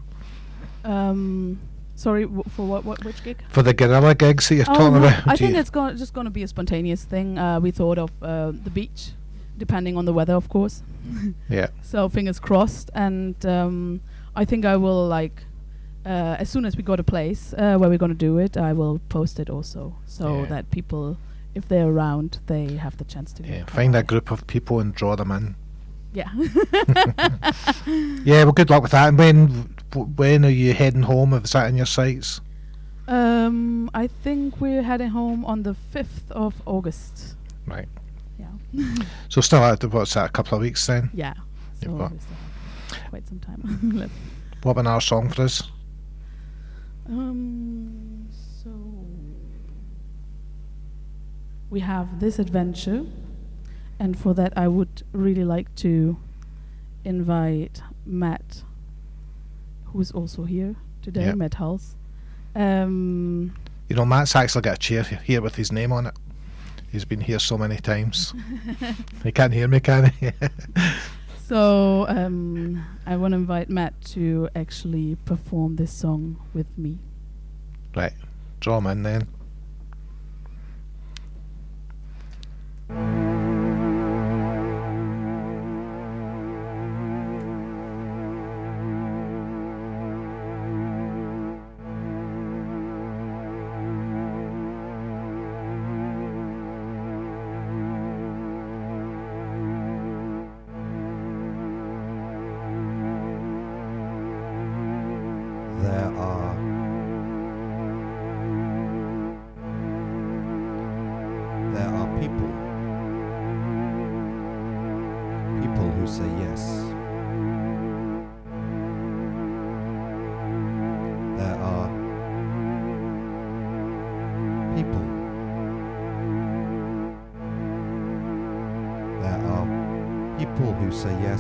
[0.84, 1.60] um,
[1.96, 3.38] sorry w- for what, what which gig?
[3.50, 5.28] For the guerrilla gigs that you're Oh, talking no, about?
[5.28, 7.38] I think you- it's go- just going to be a spontaneous thing.
[7.38, 9.12] Uh, we thought of uh, the beach,
[9.66, 10.82] depending on the weather, of course.
[11.58, 11.68] Yeah.
[11.92, 12.90] So fingers crossed.
[12.94, 14.02] And um,
[14.42, 15.38] I think I will like
[16.06, 18.58] uh, as soon as we got a place uh, where we're going to do it,
[18.58, 20.46] I will post it also, so Yeah.
[20.54, 21.18] that people,
[21.56, 24.08] if they're around, they have the chance to Yeah, find a by.
[24.12, 25.56] group of people and draw them in.
[26.14, 26.30] Yeah.
[28.24, 29.08] Yeah, well, good luck with that.
[29.10, 29.38] And when
[29.92, 31.34] w- when are you heading home?
[31.34, 32.42] Is that in your sights?
[33.08, 37.36] um, I think we're heading home on the fifth of August.
[37.66, 37.88] Right.
[39.30, 40.26] So still, at what's that?
[40.30, 41.10] A couple of weeks then.
[41.14, 41.34] Yeah.
[41.82, 42.36] You've So got- we still
[43.02, 44.12] have quite some time left.
[44.64, 45.64] What about another song for us?
[47.10, 48.28] Um,
[48.64, 48.70] so
[51.70, 53.06] we have this adventure,
[54.00, 56.18] and for that, I would really like to
[57.06, 58.64] invite Matt,
[59.86, 61.36] who's also here today, Yep.
[61.38, 61.96] Matt Hulse.
[62.56, 63.54] Um,
[63.90, 66.16] You know, Matt's actually got a chair here with his name on it.
[66.92, 68.34] He's been here so many times.
[69.24, 70.32] he can't hear me, can he?
[71.48, 77.00] so um, I want to invite Matt to actually perform this song with me.
[77.96, 78.14] right.
[78.60, 79.28] Draw him in then.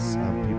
[0.01, 0.50] Who say mm.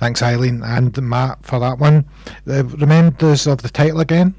[0.00, 2.06] Thanks, Eileen and Matt, for that one.
[2.48, 4.34] Uh, remind us of the title again.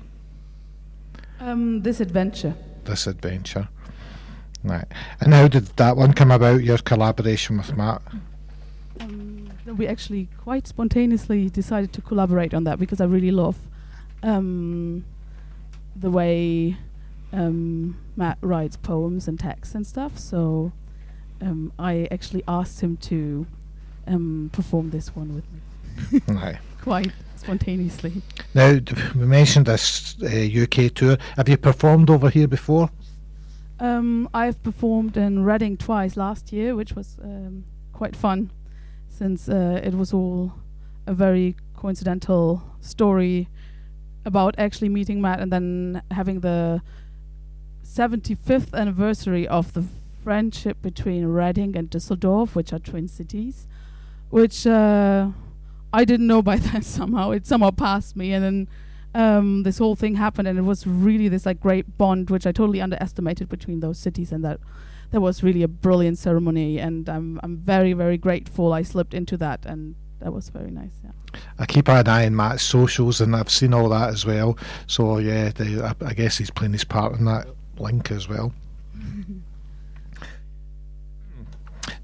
[1.39, 2.55] Um, this adventure.
[2.85, 3.69] This adventure.
[4.63, 4.87] Right.
[5.19, 6.63] And how did that one come about?
[6.63, 8.01] Your collaboration with Matt.
[9.01, 13.59] Um, we actually quite spontaneously decided to collaborate on that because I really love
[14.23, 15.05] um,
[15.95, 16.75] the way
[17.31, 20.17] um, Matt writes poems and texts and stuff.
[20.17, 20.71] So
[21.39, 23.45] um, I actually asked him to
[24.07, 26.53] um, perform this one with me.
[26.81, 28.21] Quite spontaneously.
[28.53, 28.79] Now,
[29.15, 31.17] we mentioned this uh, UK tour.
[31.37, 32.89] Have you performed over here before?
[33.79, 38.51] Um, I've performed in Reading twice last year, which was um, quite fun,
[39.09, 40.53] since uh, it was all
[41.07, 43.47] a very coincidental story
[44.23, 46.83] about actually meeting Matt and then having the
[47.83, 49.83] 75th anniversary of the
[50.23, 53.67] friendship between Reading and Düsseldorf, which are twin cities
[54.31, 55.29] which uh,
[55.93, 57.31] I didn't know by then somehow.
[57.31, 58.69] It somehow passed me, and then
[59.13, 62.51] um, this whole thing happened, and it was really this like great bond, which I
[62.51, 64.59] totally underestimated between those cities, and that
[65.11, 69.37] that was really a brilliant ceremony, and I'm I'm very very grateful I slipped into
[69.37, 70.93] that, and that was very nice.
[71.03, 71.11] Yeah.
[71.59, 74.57] I keep an eye on Matt's socials, and I've seen all that as well.
[74.87, 77.47] So yeah, the, I, I guess he's playing his part in that
[77.77, 78.53] link as well.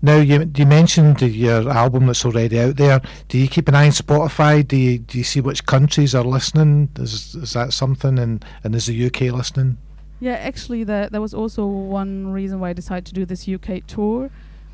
[0.02, 3.02] Now you you mentioned your album that's already out there.
[3.30, 4.68] Do you keep an eye on Spotify?
[4.68, 6.90] Do you do you see which countries are listening?
[6.99, 8.19] Is is that something?
[8.19, 9.78] And and is the UK listening?
[10.19, 13.86] Yeah, actually, that that was also one reason why I decided to do this UK
[13.88, 14.30] tour.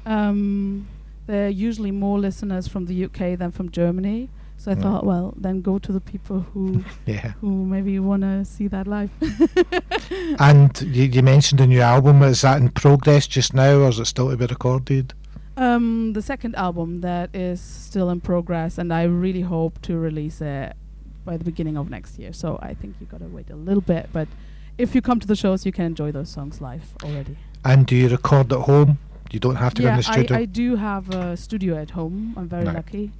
[0.05, 0.87] Um,
[1.27, 4.29] there are usually more listeners from the UK than from Germany.
[4.63, 7.33] So I thought, well, then go to the people who yeah.
[7.41, 9.09] who maybe want to see that live.
[10.39, 12.23] and you, you, mentioned a new album.
[12.23, 15.13] Is that in progress just now, or is it still to be recorded?
[15.57, 20.39] Um, the second album that is still in progress, and I really hope to release
[20.39, 20.77] it
[21.25, 22.31] by the beginning of next year.
[22.31, 24.29] So I think you've gotta wait a little bit, but
[24.77, 27.35] if you come to the shows, you can enjoy those songs live already.
[27.65, 28.97] And do you record at home?
[29.29, 30.37] You don't have to yeah, go in the studio.
[30.37, 32.33] I, I do have a studio at home.
[32.37, 32.75] I'm very right.
[32.75, 33.11] lucky,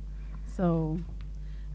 [0.55, 0.99] so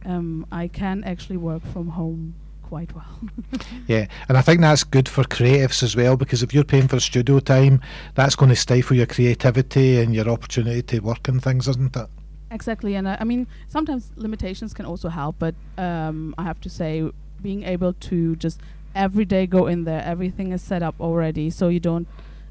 [0.05, 3.21] um, I can actually work from home quite well.
[3.87, 7.01] yeah, and I think that's good for creatives as well because if you're paying for
[7.01, 7.81] studio time,
[8.15, 12.09] that's going to stifle your creativity and your opportunity to work on things, isn't it?
[12.51, 16.71] Exactly, and I, I mean sometimes limitations can also help, but um, I have to
[16.71, 17.11] say
[17.43, 18.61] being able to just
[18.95, 22.07] every day go in there, everything is set up already, so you don't.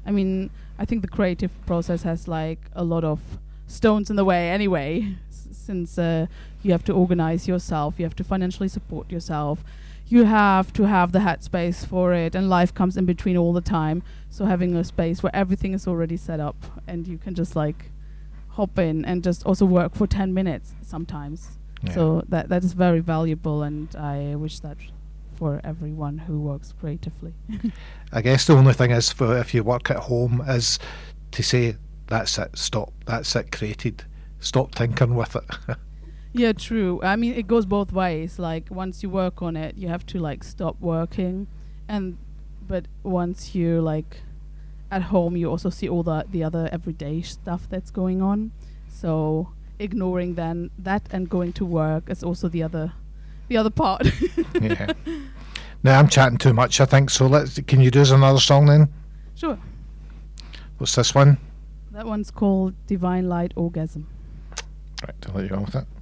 [0.06, 3.20] I mean, I think the creative process has like a lot of
[3.66, 5.16] stones in the way anyway,
[5.68, 6.26] since uh,
[6.62, 9.62] you have to organize yourself, you have to financially support yourself,
[10.06, 13.66] you have to have the headspace for it, and life comes in between all the
[13.78, 14.02] time.
[14.30, 17.90] So having a space where everything is already set up and you can just like
[18.48, 21.58] hop in and just also work for 10 minutes sometimes.
[21.82, 21.94] Yeah.
[21.94, 24.78] So that that is very valuable, and I wish that
[25.36, 27.34] for everyone who works creatively.
[28.12, 30.78] I guess the only thing is for if you work at home is
[31.36, 31.76] to say
[32.08, 34.04] that's it, stop, that's it, created,
[34.40, 35.44] stop tinkering with it.
[36.32, 37.00] Yeah, true.
[37.02, 38.38] I mean, it goes both ways.
[38.38, 41.46] Like once you work on it, you have to like stop working,
[41.88, 42.18] and
[42.66, 44.18] but once you're like
[44.90, 48.52] at home, you also see all the the other everyday stuff that's going on.
[48.88, 52.92] So ignoring then that and going to work is also the other
[53.48, 54.06] the other part.
[54.60, 54.92] yeah.
[55.84, 56.80] Now I'm chatting too much.
[56.80, 57.28] I think so.
[57.28, 57.60] Let's.
[57.60, 58.88] Can you do us another song then?
[59.36, 59.56] Sure.
[60.78, 61.38] What's this one?
[61.92, 64.08] That one's called Divine Light Orgasm.
[65.02, 65.97] Right, I'll let you go with it.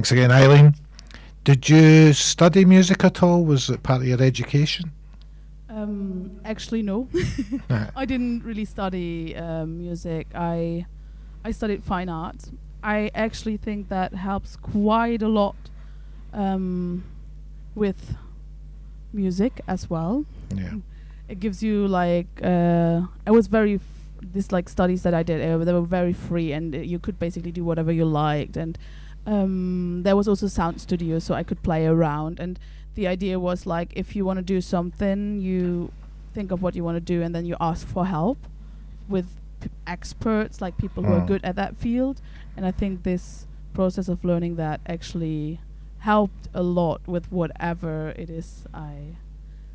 [0.00, 0.74] Thanks again, Eileen.
[1.44, 3.44] Did you study music at all?
[3.44, 4.92] Was it part of your education?
[5.68, 7.06] Um, actually, no.
[7.94, 10.28] I didn't really study um, music.
[10.34, 10.86] I
[11.44, 12.50] I studied fine arts.
[12.82, 15.56] I actually think that helps quite a lot
[16.32, 17.04] um,
[17.74, 18.16] with
[19.12, 20.24] music as well.
[20.54, 20.76] Yeah.
[21.28, 23.82] It gives you like uh, I was very f-
[24.22, 27.18] this like studies that I did uh, they were very free and uh, you could
[27.18, 28.78] basically do whatever you liked and
[29.26, 32.40] um, there was also sound studio so I could play around.
[32.40, 32.58] And
[32.94, 35.92] the idea was like if you want to do something you
[36.34, 38.38] think of what you want to do and then you ask for help
[39.08, 39.26] with
[39.60, 41.26] p- experts like people who are Mm.
[41.26, 42.20] good at that field.
[42.56, 45.60] And I think this process of learning that actually
[45.98, 49.16] helped a lot with whatever it is I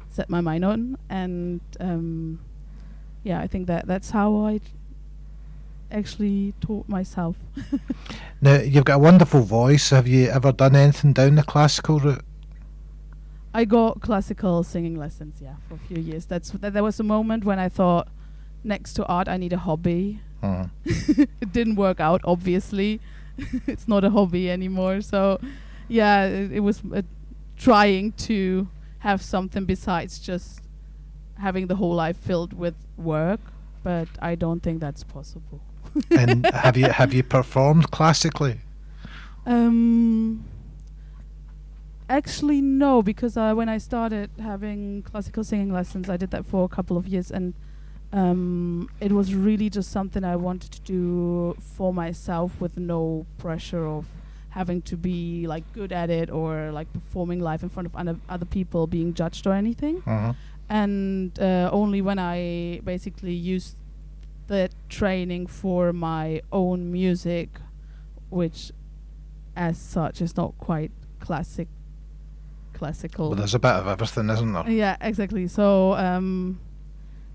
[0.10, 0.98] set my mind on.
[1.10, 2.40] And um,
[3.24, 4.60] yeah I think that that's how I
[5.92, 7.36] actually taught myself
[8.42, 9.90] Now, you've got a wonderful voice.
[9.90, 12.24] Have you ever done anything down the classical route?
[13.54, 16.26] I got classical singing lessons, yeah, for a few years.
[16.26, 18.10] That's th- there was a moment when I thought,
[18.64, 20.20] next to art, I need a hobby.
[20.44, 20.70] Mhm.
[21.42, 23.00] it didn't work out, obviously.
[23.66, 25.02] it's not a hobby anymore.
[25.02, 25.40] So,
[25.88, 27.02] yeah, it, it was uh,
[27.58, 28.68] trying to
[29.00, 30.60] have something besides just
[31.40, 33.40] having the whole life filled with work.
[33.84, 35.62] But I don't think that's possible.
[36.12, 38.60] And have you have you performed classically?
[39.46, 40.44] Um,
[42.10, 46.66] actually, no, because uh, when I started having classical singing lessons, I did that for
[46.66, 47.54] a couple of years, and
[48.14, 53.86] um, it was really just something I wanted to do for myself with no pressure
[53.88, 54.06] of
[54.50, 58.18] having to be like good at it or like performing live in front of other
[58.30, 60.36] other people, being judged or anything Mhm.
[60.70, 63.76] and uh, only when I basically used
[64.48, 67.50] the training for my own music,
[68.30, 68.72] which
[69.56, 71.68] as such is not quite classic
[72.74, 73.30] classical.
[73.30, 74.70] Well, there's a bit of everything, isn't there?
[74.70, 75.48] yeah, exactly.
[75.48, 76.60] So um,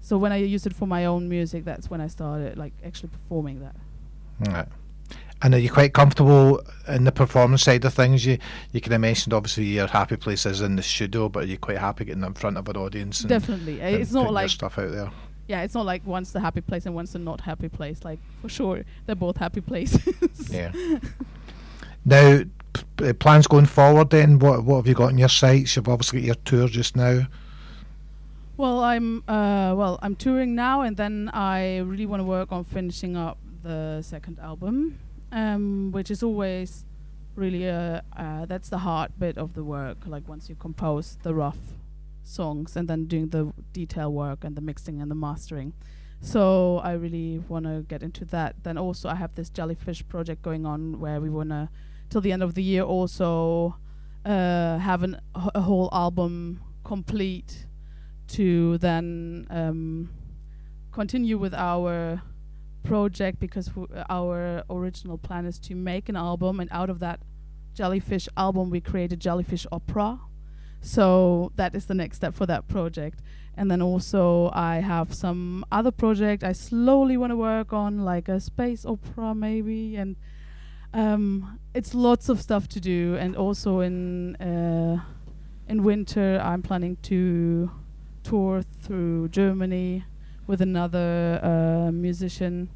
[0.01, 3.11] so when I used it for my own music, that's when I started like actually
[3.11, 3.77] performing that.
[4.49, 4.69] Right.
[5.43, 8.27] And are you quite comfortable in the performance side of things?
[8.27, 8.39] You
[8.73, 11.59] you kind of mentioned obviously your happy place is in the studio, but are you
[11.59, 13.20] quite happy getting in front of an audience?
[13.20, 15.11] And, Definitely, it's not like stuff out there.
[15.51, 18.05] Yeah, it's not like one's the happy place and one's the not happy place.
[18.05, 20.15] Like for sure, they're both happy places.
[20.51, 20.73] Yeah.
[22.03, 24.09] Now, p- plans going forward.
[24.09, 25.77] Then, what what have you got on your sights?
[25.77, 27.27] You've obviously got your tour just now.
[28.57, 32.65] Well, I'm uh, well, I'm touring now, and then I really want to work on
[32.65, 34.99] finishing up the second album,
[35.31, 36.87] um, which is always
[37.37, 39.99] really uh, uh, that's the hard bit of the work.
[40.07, 41.59] Like once you compose the rough
[42.23, 45.73] songs, and then doing the detail work and the mixing and the mastering.
[46.21, 48.57] So I really want to get into that.
[48.63, 51.71] Then also I have this jellyfish project going on where we want to,
[52.11, 53.77] till the end of the year, also
[54.25, 57.67] uh, have an, a whole album complete
[58.29, 60.11] to then um,
[60.93, 62.23] continue with our
[62.83, 63.71] project because
[64.09, 67.21] our original plan is to make an album, and out of that
[67.75, 70.21] jellyfish album, we create a jellyfish opera.
[70.81, 73.20] So that is the next step for that project.
[73.57, 78.28] And then also, I have some other project I slowly want to work on, like
[78.28, 80.16] a space opera maybe, and
[80.94, 83.16] um, it's lots of stuff to do.
[83.16, 85.02] And also in uh,
[85.69, 87.70] in winter, I'm planning to
[88.23, 90.05] tour through Germany
[90.47, 92.70] with another uh, musician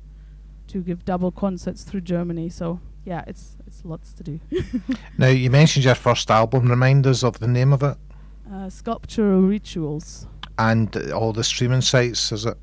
[0.69, 2.49] to give double concerts through Germany.
[2.49, 4.41] So yeah, it's it's lots to do.
[5.19, 6.69] Now, you mentioned your first album.
[6.69, 7.97] Remind us of the name of it
[8.53, 10.27] uh, sculptural rituals.
[10.59, 12.33] and uh, all the streaming sites.
[12.33, 12.57] Is it?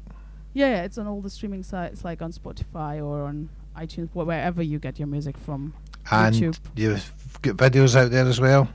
[0.53, 4.79] Yeah, it's on all the streaming sites like on Spotify or on iTunes, wherever you
[4.79, 5.73] get your music from.
[6.11, 6.59] And YouTube.
[6.75, 7.11] you've
[7.41, 8.67] got videos out there as well.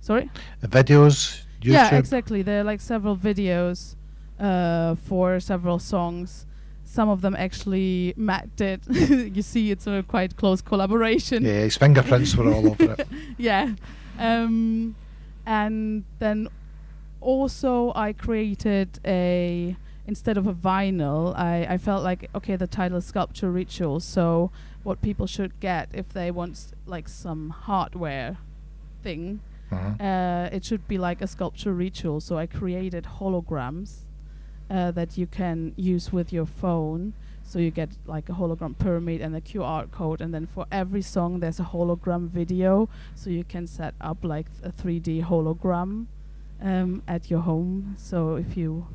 [0.00, 0.30] Sorry.
[0.60, 1.42] The videos.
[1.60, 1.72] YouTube.
[1.72, 2.42] Yeah, exactly.
[2.42, 3.96] There are like several videos
[4.38, 6.46] uh, for several songs.
[6.90, 8.80] Some of them actually Matt did.
[9.36, 11.44] you see, it's a quite close collaboration.
[11.44, 13.06] Yeah, his fingerprints were all over it.
[13.38, 13.74] yeah.
[14.18, 14.96] Um,
[15.44, 16.48] and then
[17.20, 22.96] also I created a instead of a vinyl, I, I felt like okay, the title
[22.98, 24.00] is sculpture Ritual.
[24.00, 24.50] So
[24.82, 28.38] what people should get if they want like some hardware
[29.02, 29.40] thing,
[29.70, 30.00] Mhm.
[30.00, 32.20] uh, it should be like a sculpture ritual.
[32.22, 34.06] So I created holograms
[34.70, 37.14] uh, that you can use with your phone.
[37.42, 41.00] So you get like a hologram pyramid and a QR code, and then for every
[41.00, 46.06] song there's a hologram video, so you can set up like a 3D hologram
[46.60, 47.94] um, at your home.
[47.96, 48.86] So if you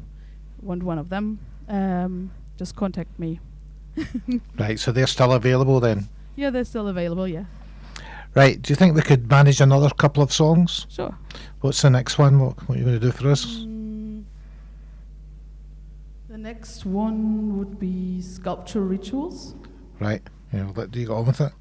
[0.62, 3.40] want one of them, um, just contact me.
[4.58, 6.08] Right, so they're still available then.
[6.36, 7.28] Yeah, they're still available.
[7.28, 7.46] Yeah.
[8.36, 10.88] Right, do you think we could manage another couple of songs?
[10.90, 11.16] Sure.
[11.62, 12.40] What's the next one?
[12.40, 13.46] What, what are you going to do for us?
[13.46, 13.73] Mm,
[16.44, 19.56] next one would be Sculpture Rituals.
[20.02, 20.22] Right,
[20.52, 21.54] yeah, we'll you get on with it.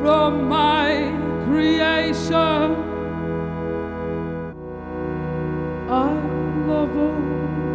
[0.00, 1.12] From my
[1.46, 2.76] creation.
[5.88, 6.12] I
[6.66, 7.20] love all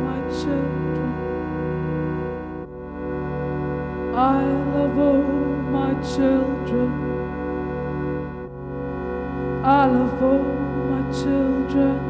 [0.08, 1.14] my children.
[4.16, 4.44] I
[4.76, 5.24] love all
[5.78, 6.92] my children.
[9.64, 10.44] I love all
[10.92, 12.07] my children.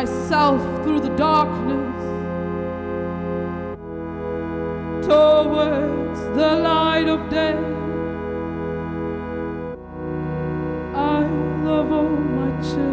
[0.00, 2.02] Myself through the darkness
[5.06, 7.58] towards the light of day.
[10.94, 11.20] I
[11.66, 12.89] love all my children.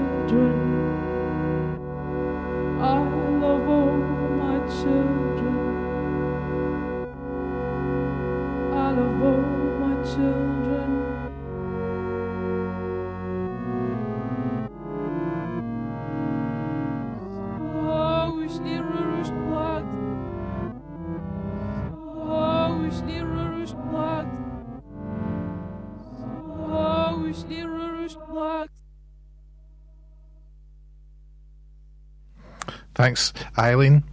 [33.08, 34.04] Thanks, Aylin.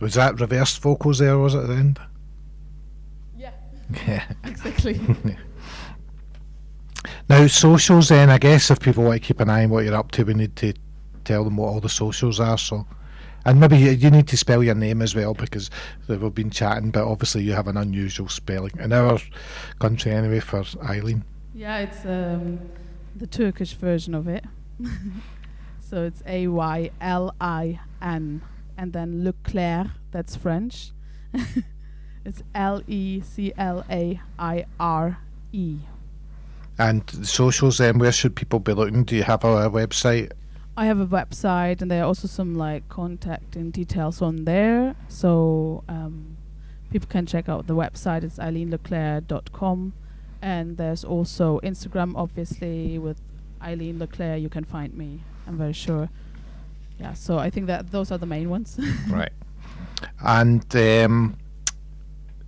[0.00, 1.98] Was that reversed vocals there, was it at the end?
[3.34, 3.52] Yeah,
[4.06, 4.24] Yeah.
[4.44, 5.00] exactly.
[7.30, 9.94] Now, socials then, I guess if people want to keep an eye on what you're
[9.94, 10.74] up to, we need to
[11.24, 12.58] tell them what all the socials are.
[12.58, 12.86] So,
[13.46, 15.70] And maybe you, you need to spell your name as well because
[16.06, 19.18] we've been chatting, but obviously you have an unusual spelling in our
[19.78, 21.22] country anyway for Aylin.
[21.54, 22.60] Yeah, it's um,
[23.16, 24.44] the Turkish version of it.
[25.80, 28.42] so it's A Y L I N,
[28.76, 30.92] and then Leclerc, that's French.
[32.24, 35.18] it's L E C L A I R
[35.52, 35.78] E.
[36.78, 39.04] And the socials then, where should people be looking?
[39.04, 40.32] Do you have a, a website?
[40.76, 44.96] I have a website, and there are also some like contacting details on there.
[45.08, 46.38] So um,
[46.90, 48.24] people can check out the website.
[48.24, 49.92] It's eileenleclerc.com.
[50.40, 53.20] And there's also Instagram, obviously, with
[53.60, 54.40] Aylin Leclerc.
[54.40, 56.08] You can find me, I'm very sure.
[56.98, 58.78] Yeah, so I think that those are the main ones.
[59.10, 59.32] Right.
[60.24, 61.36] And um,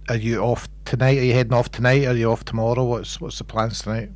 [0.08, 1.18] are you off tonight?
[1.18, 2.04] Are you heading off tonight?
[2.04, 2.84] Are you off tomorrow?
[2.84, 4.10] What's what's the plans tonight?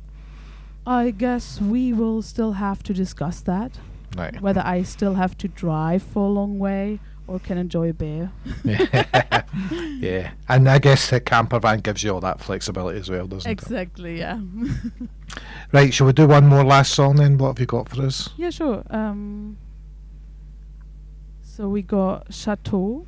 [0.85, 3.79] I guess we will still have to discuss that.
[4.17, 4.39] Right.
[4.41, 8.31] Whether I still have to drive for a long way or can enjoy a beer.
[8.63, 9.43] yeah.
[9.99, 10.31] yeah.
[10.49, 13.53] And I guess the camper van gives you all that flexibility as well, doesn't it?
[13.53, 14.39] exactly, yeah.
[15.71, 17.37] Right, shall we do one more last song then?
[17.37, 18.29] What have you got for us?
[18.35, 18.83] yeah, sure.
[18.89, 19.57] Um,
[21.59, 23.05] so we got Chateau.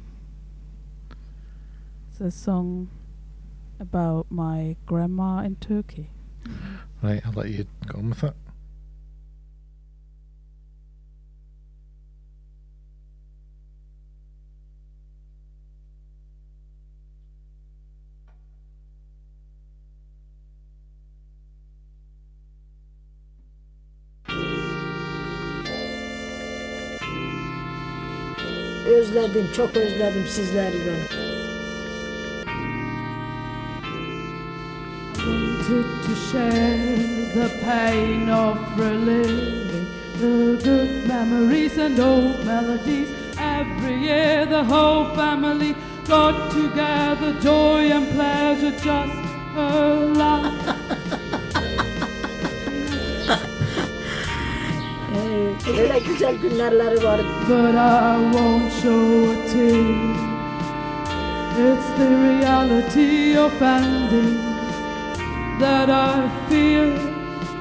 [2.10, 2.90] It's a song
[3.80, 6.10] about my grandma in Turkey.
[7.02, 8.34] Right, I'll let you go on with it.
[28.92, 31.32] Özledim, çok özledim sizleri ben.
[35.72, 36.98] wanted to share
[37.34, 39.88] the pain of reliving
[40.18, 43.10] the good memories and old melodies.
[43.38, 45.76] Every year, the whole family
[46.08, 49.16] got together, joy and pleasure just
[49.56, 50.98] life.
[55.68, 57.20] öyle güzel günlerleri var.
[57.48, 60.32] But I won't show a tear.
[61.60, 64.40] It's the reality of endings
[65.60, 66.90] that I fear.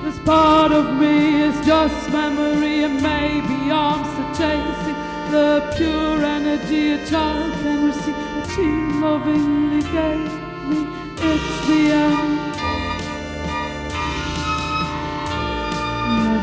[0.04, 4.96] Cause part of me is just memory, and maybe I'm still chasing
[5.30, 8.66] the pure energy a child can receive that she
[9.00, 10.32] lovingly gave
[10.68, 10.86] me.
[11.16, 12.19] It's the end.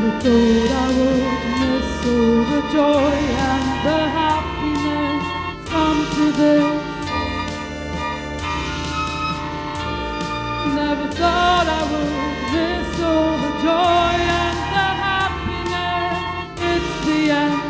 [0.08, 3.16] Never thought I would miss all the joy
[3.52, 5.24] and the happiness
[5.68, 6.80] come to this.
[10.78, 12.14] Never thought I would
[12.54, 16.16] miss all the joy and the happiness.
[16.72, 17.62] It's the end.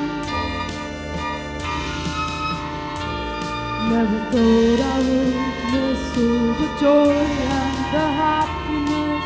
[3.91, 5.37] Never thought I would
[5.75, 7.19] miss all the joy
[7.59, 9.25] and the happiness.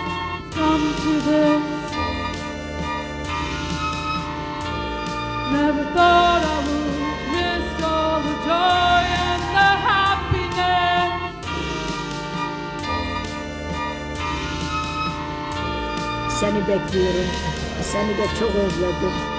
[0.55, 1.72] Come to this.
[16.43, 17.27] Seni bekliyorum.
[17.82, 19.32] Seni de çok özledim.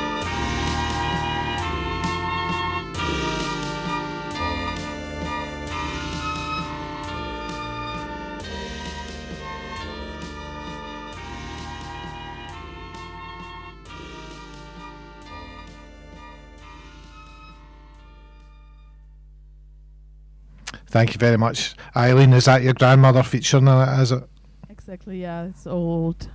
[20.93, 21.73] Thank you very much.
[21.95, 24.23] Aylin, is that your grandmother featuring in it, is it?
[24.69, 25.45] Exactly, yeah.
[25.45, 26.29] It's old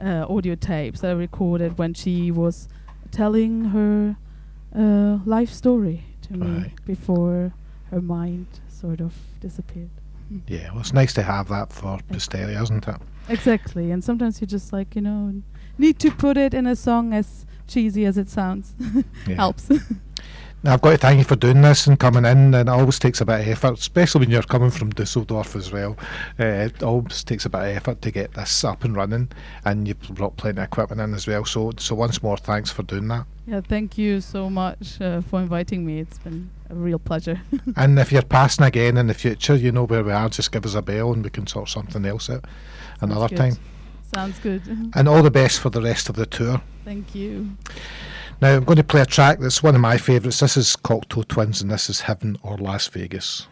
[0.00, 2.68] uh, audio tapes that I recorded when she was
[3.10, 4.16] telling her
[4.72, 7.52] uh, life story to me before
[7.90, 9.90] her mind sort of disappeared.
[10.48, 12.96] Yeah, well, it's nice to have that for posterity, isn't it?
[13.28, 15.40] Exactly, and sometimes you just like you know
[15.78, 18.74] need to put it in a song as cheesy as it sounds.
[19.36, 19.70] Helps.
[20.62, 22.98] Now, I've got to thank you for doing this and coming in, and it always
[22.98, 25.96] takes a bit of effort, especially when you're coming from Dusseldorf as well.
[26.40, 29.28] Uh, it always takes a bit of effort to get this up and running,
[29.64, 31.44] and you've brought plenty of equipment in as well.
[31.44, 33.26] So, so once more, thanks for doing that.
[33.46, 36.00] yeah, thank you so much uh, for inviting me.
[36.00, 37.40] It's been a real pleasure.
[37.76, 40.28] and if you're passing again in the future, you know where we are.
[40.28, 42.44] Just give us a bell, and we can sort something else out
[43.00, 43.56] another time.
[44.12, 44.62] Sounds good.
[44.94, 46.62] And all the best for the rest of the tour.
[46.84, 47.50] Thank you.
[48.38, 50.40] Now, I'm going to play a track that's one of my favourites.
[50.40, 53.46] This is Cocteau Twins, and this is Heaven or Las Vegas.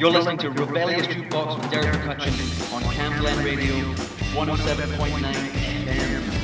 [0.00, 3.74] You're listening to Rebellious Jukebox with Derek McCutcheon on Camglen Radio
[4.32, 5.20] 107.9
[5.84, 6.39] FM.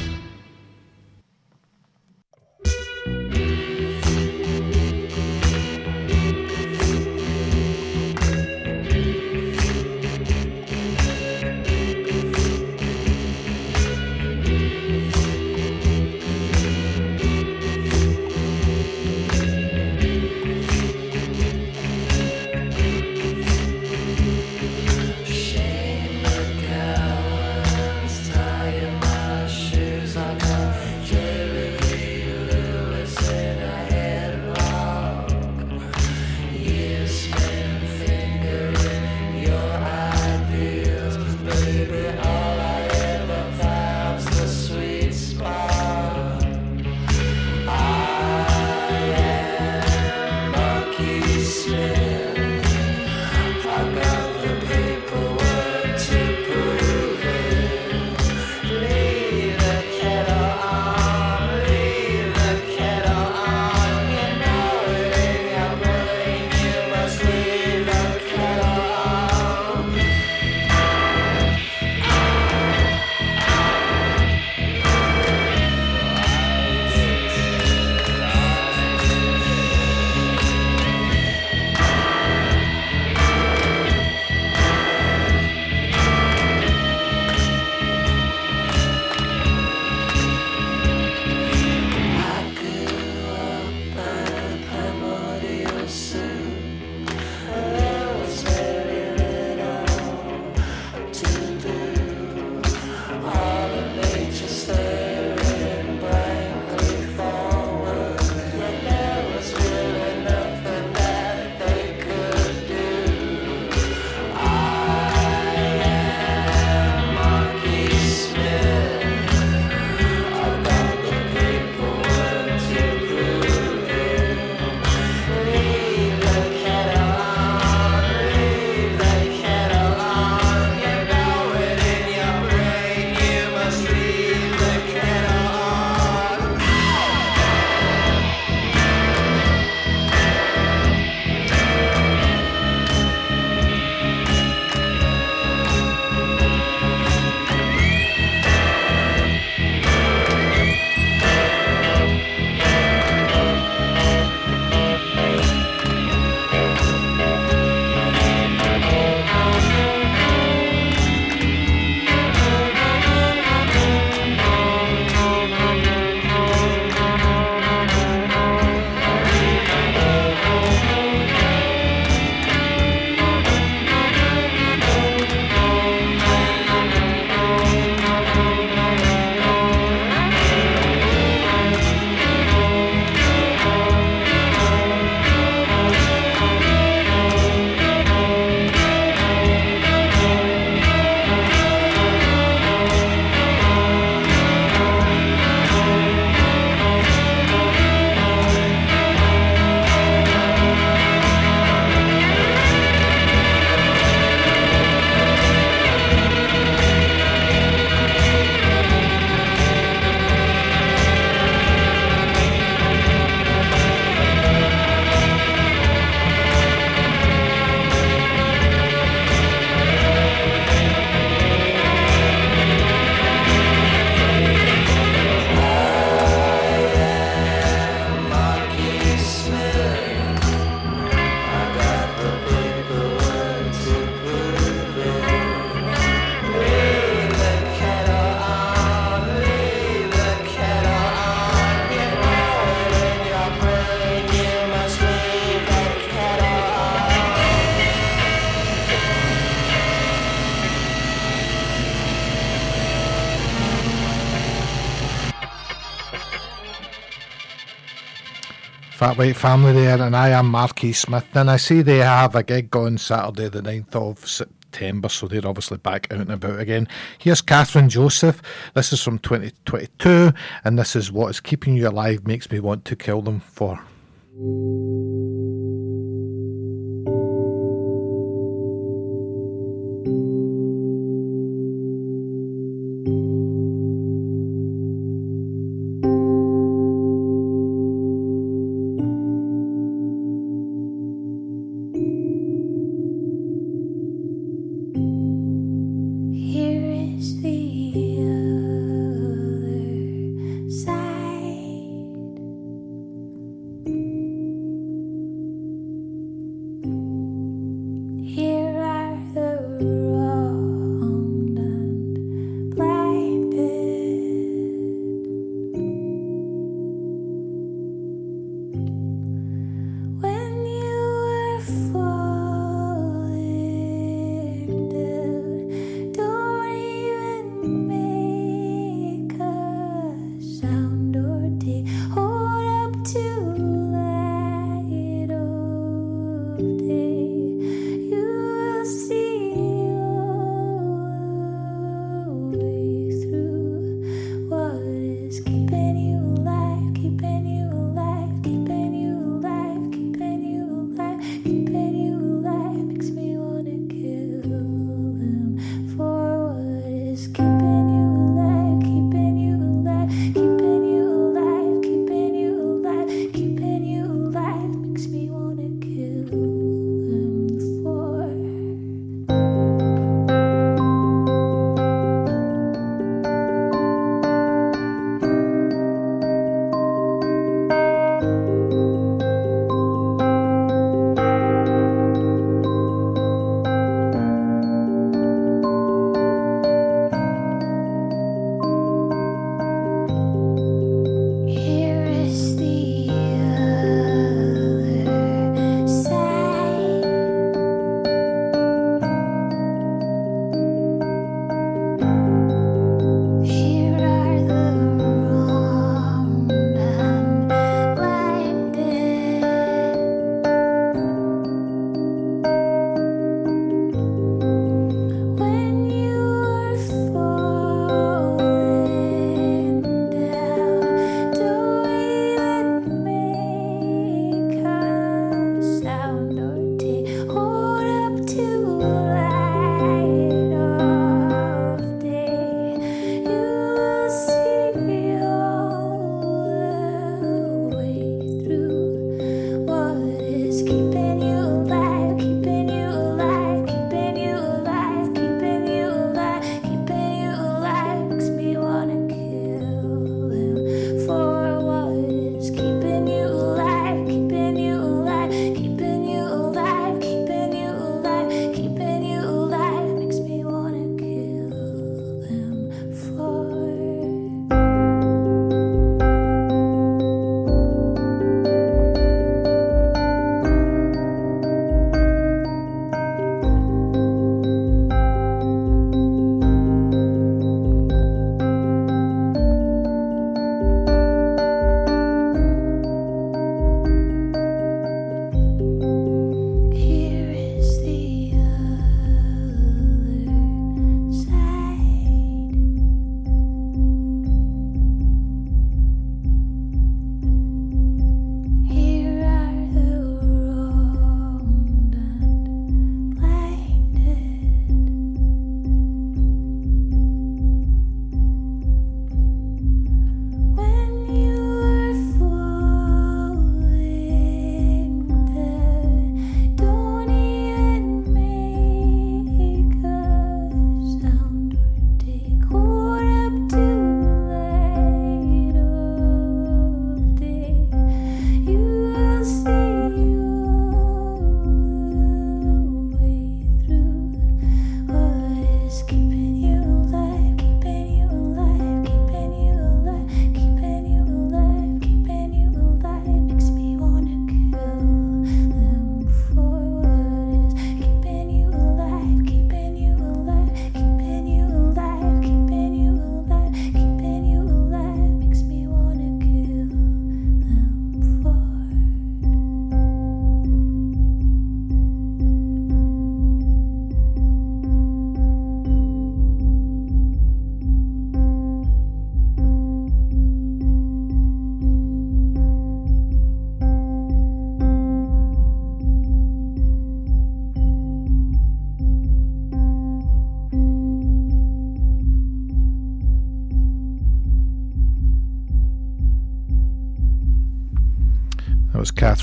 [259.16, 261.24] White Family there, and I am Marquis Smith.
[261.34, 265.46] And I see they have a gig on Saturday, the 9th of September, so they're
[265.46, 266.86] obviously back out and about again.
[267.16, 268.42] Here's Kathryn Joseph.
[268.74, 270.32] This is from 2022,
[270.64, 273.80] and this is What is Keeping You Alive Makes Me Want to Kill Them for.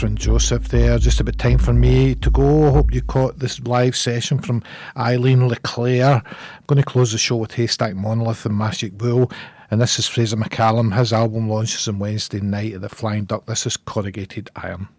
[0.04, 1.00] Kathryn Joseph there.
[1.00, 2.72] Just a about time for me to go.
[2.72, 4.62] Hope you caught this live session from
[4.98, 6.22] Aylin Leclaire.
[6.26, 9.32] I'm going to close the show with Haystack Monolith and Magic Wool.
[9.72, 10.94] And this is Fraser McCallum.
[10.94, 13.46] His album launches on Wednesday night at the Flying Duck.
[13.46, 14.90] This is Corrugated Iron.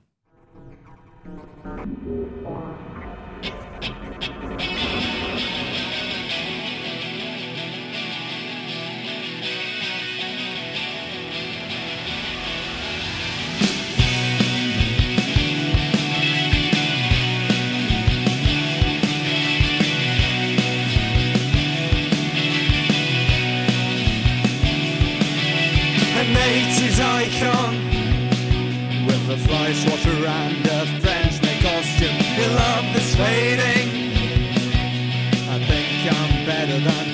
[26.94, 27.74] His icon
[29.06, 32.16] with a fly swatter and a French make costume.
[32.38, 33.88] Your love is fading.
[35.50, 37.13] I think I'm better than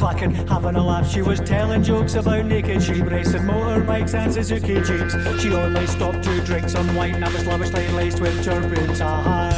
[0.00, 1.06] clacking, having a laugh.
[1.06, 5.42] She was telling jokes about naked sheep racing motorbikes and Suzuki Jeeps.
[5.42, 9.52] She only stopped to drink some wine that was lavishly laced with turpentine.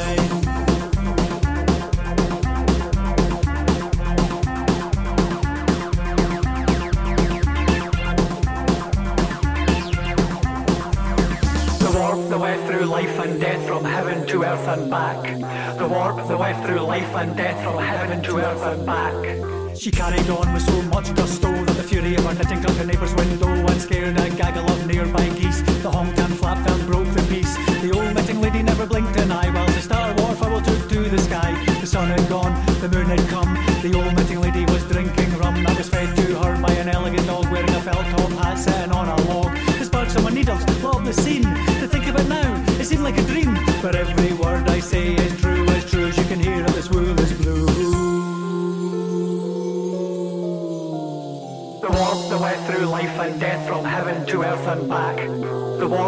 [11.78, 15.22] The warp, the way through life and death from heaven to earth and back.
[15.78, 19.21] The warp, the way through life and death from heaven to earth and back.
[19.82, 21.61] She carried on with so much gusto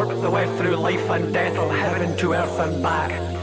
[0.06, 3.34] The way through life and death from heaven to earth and back.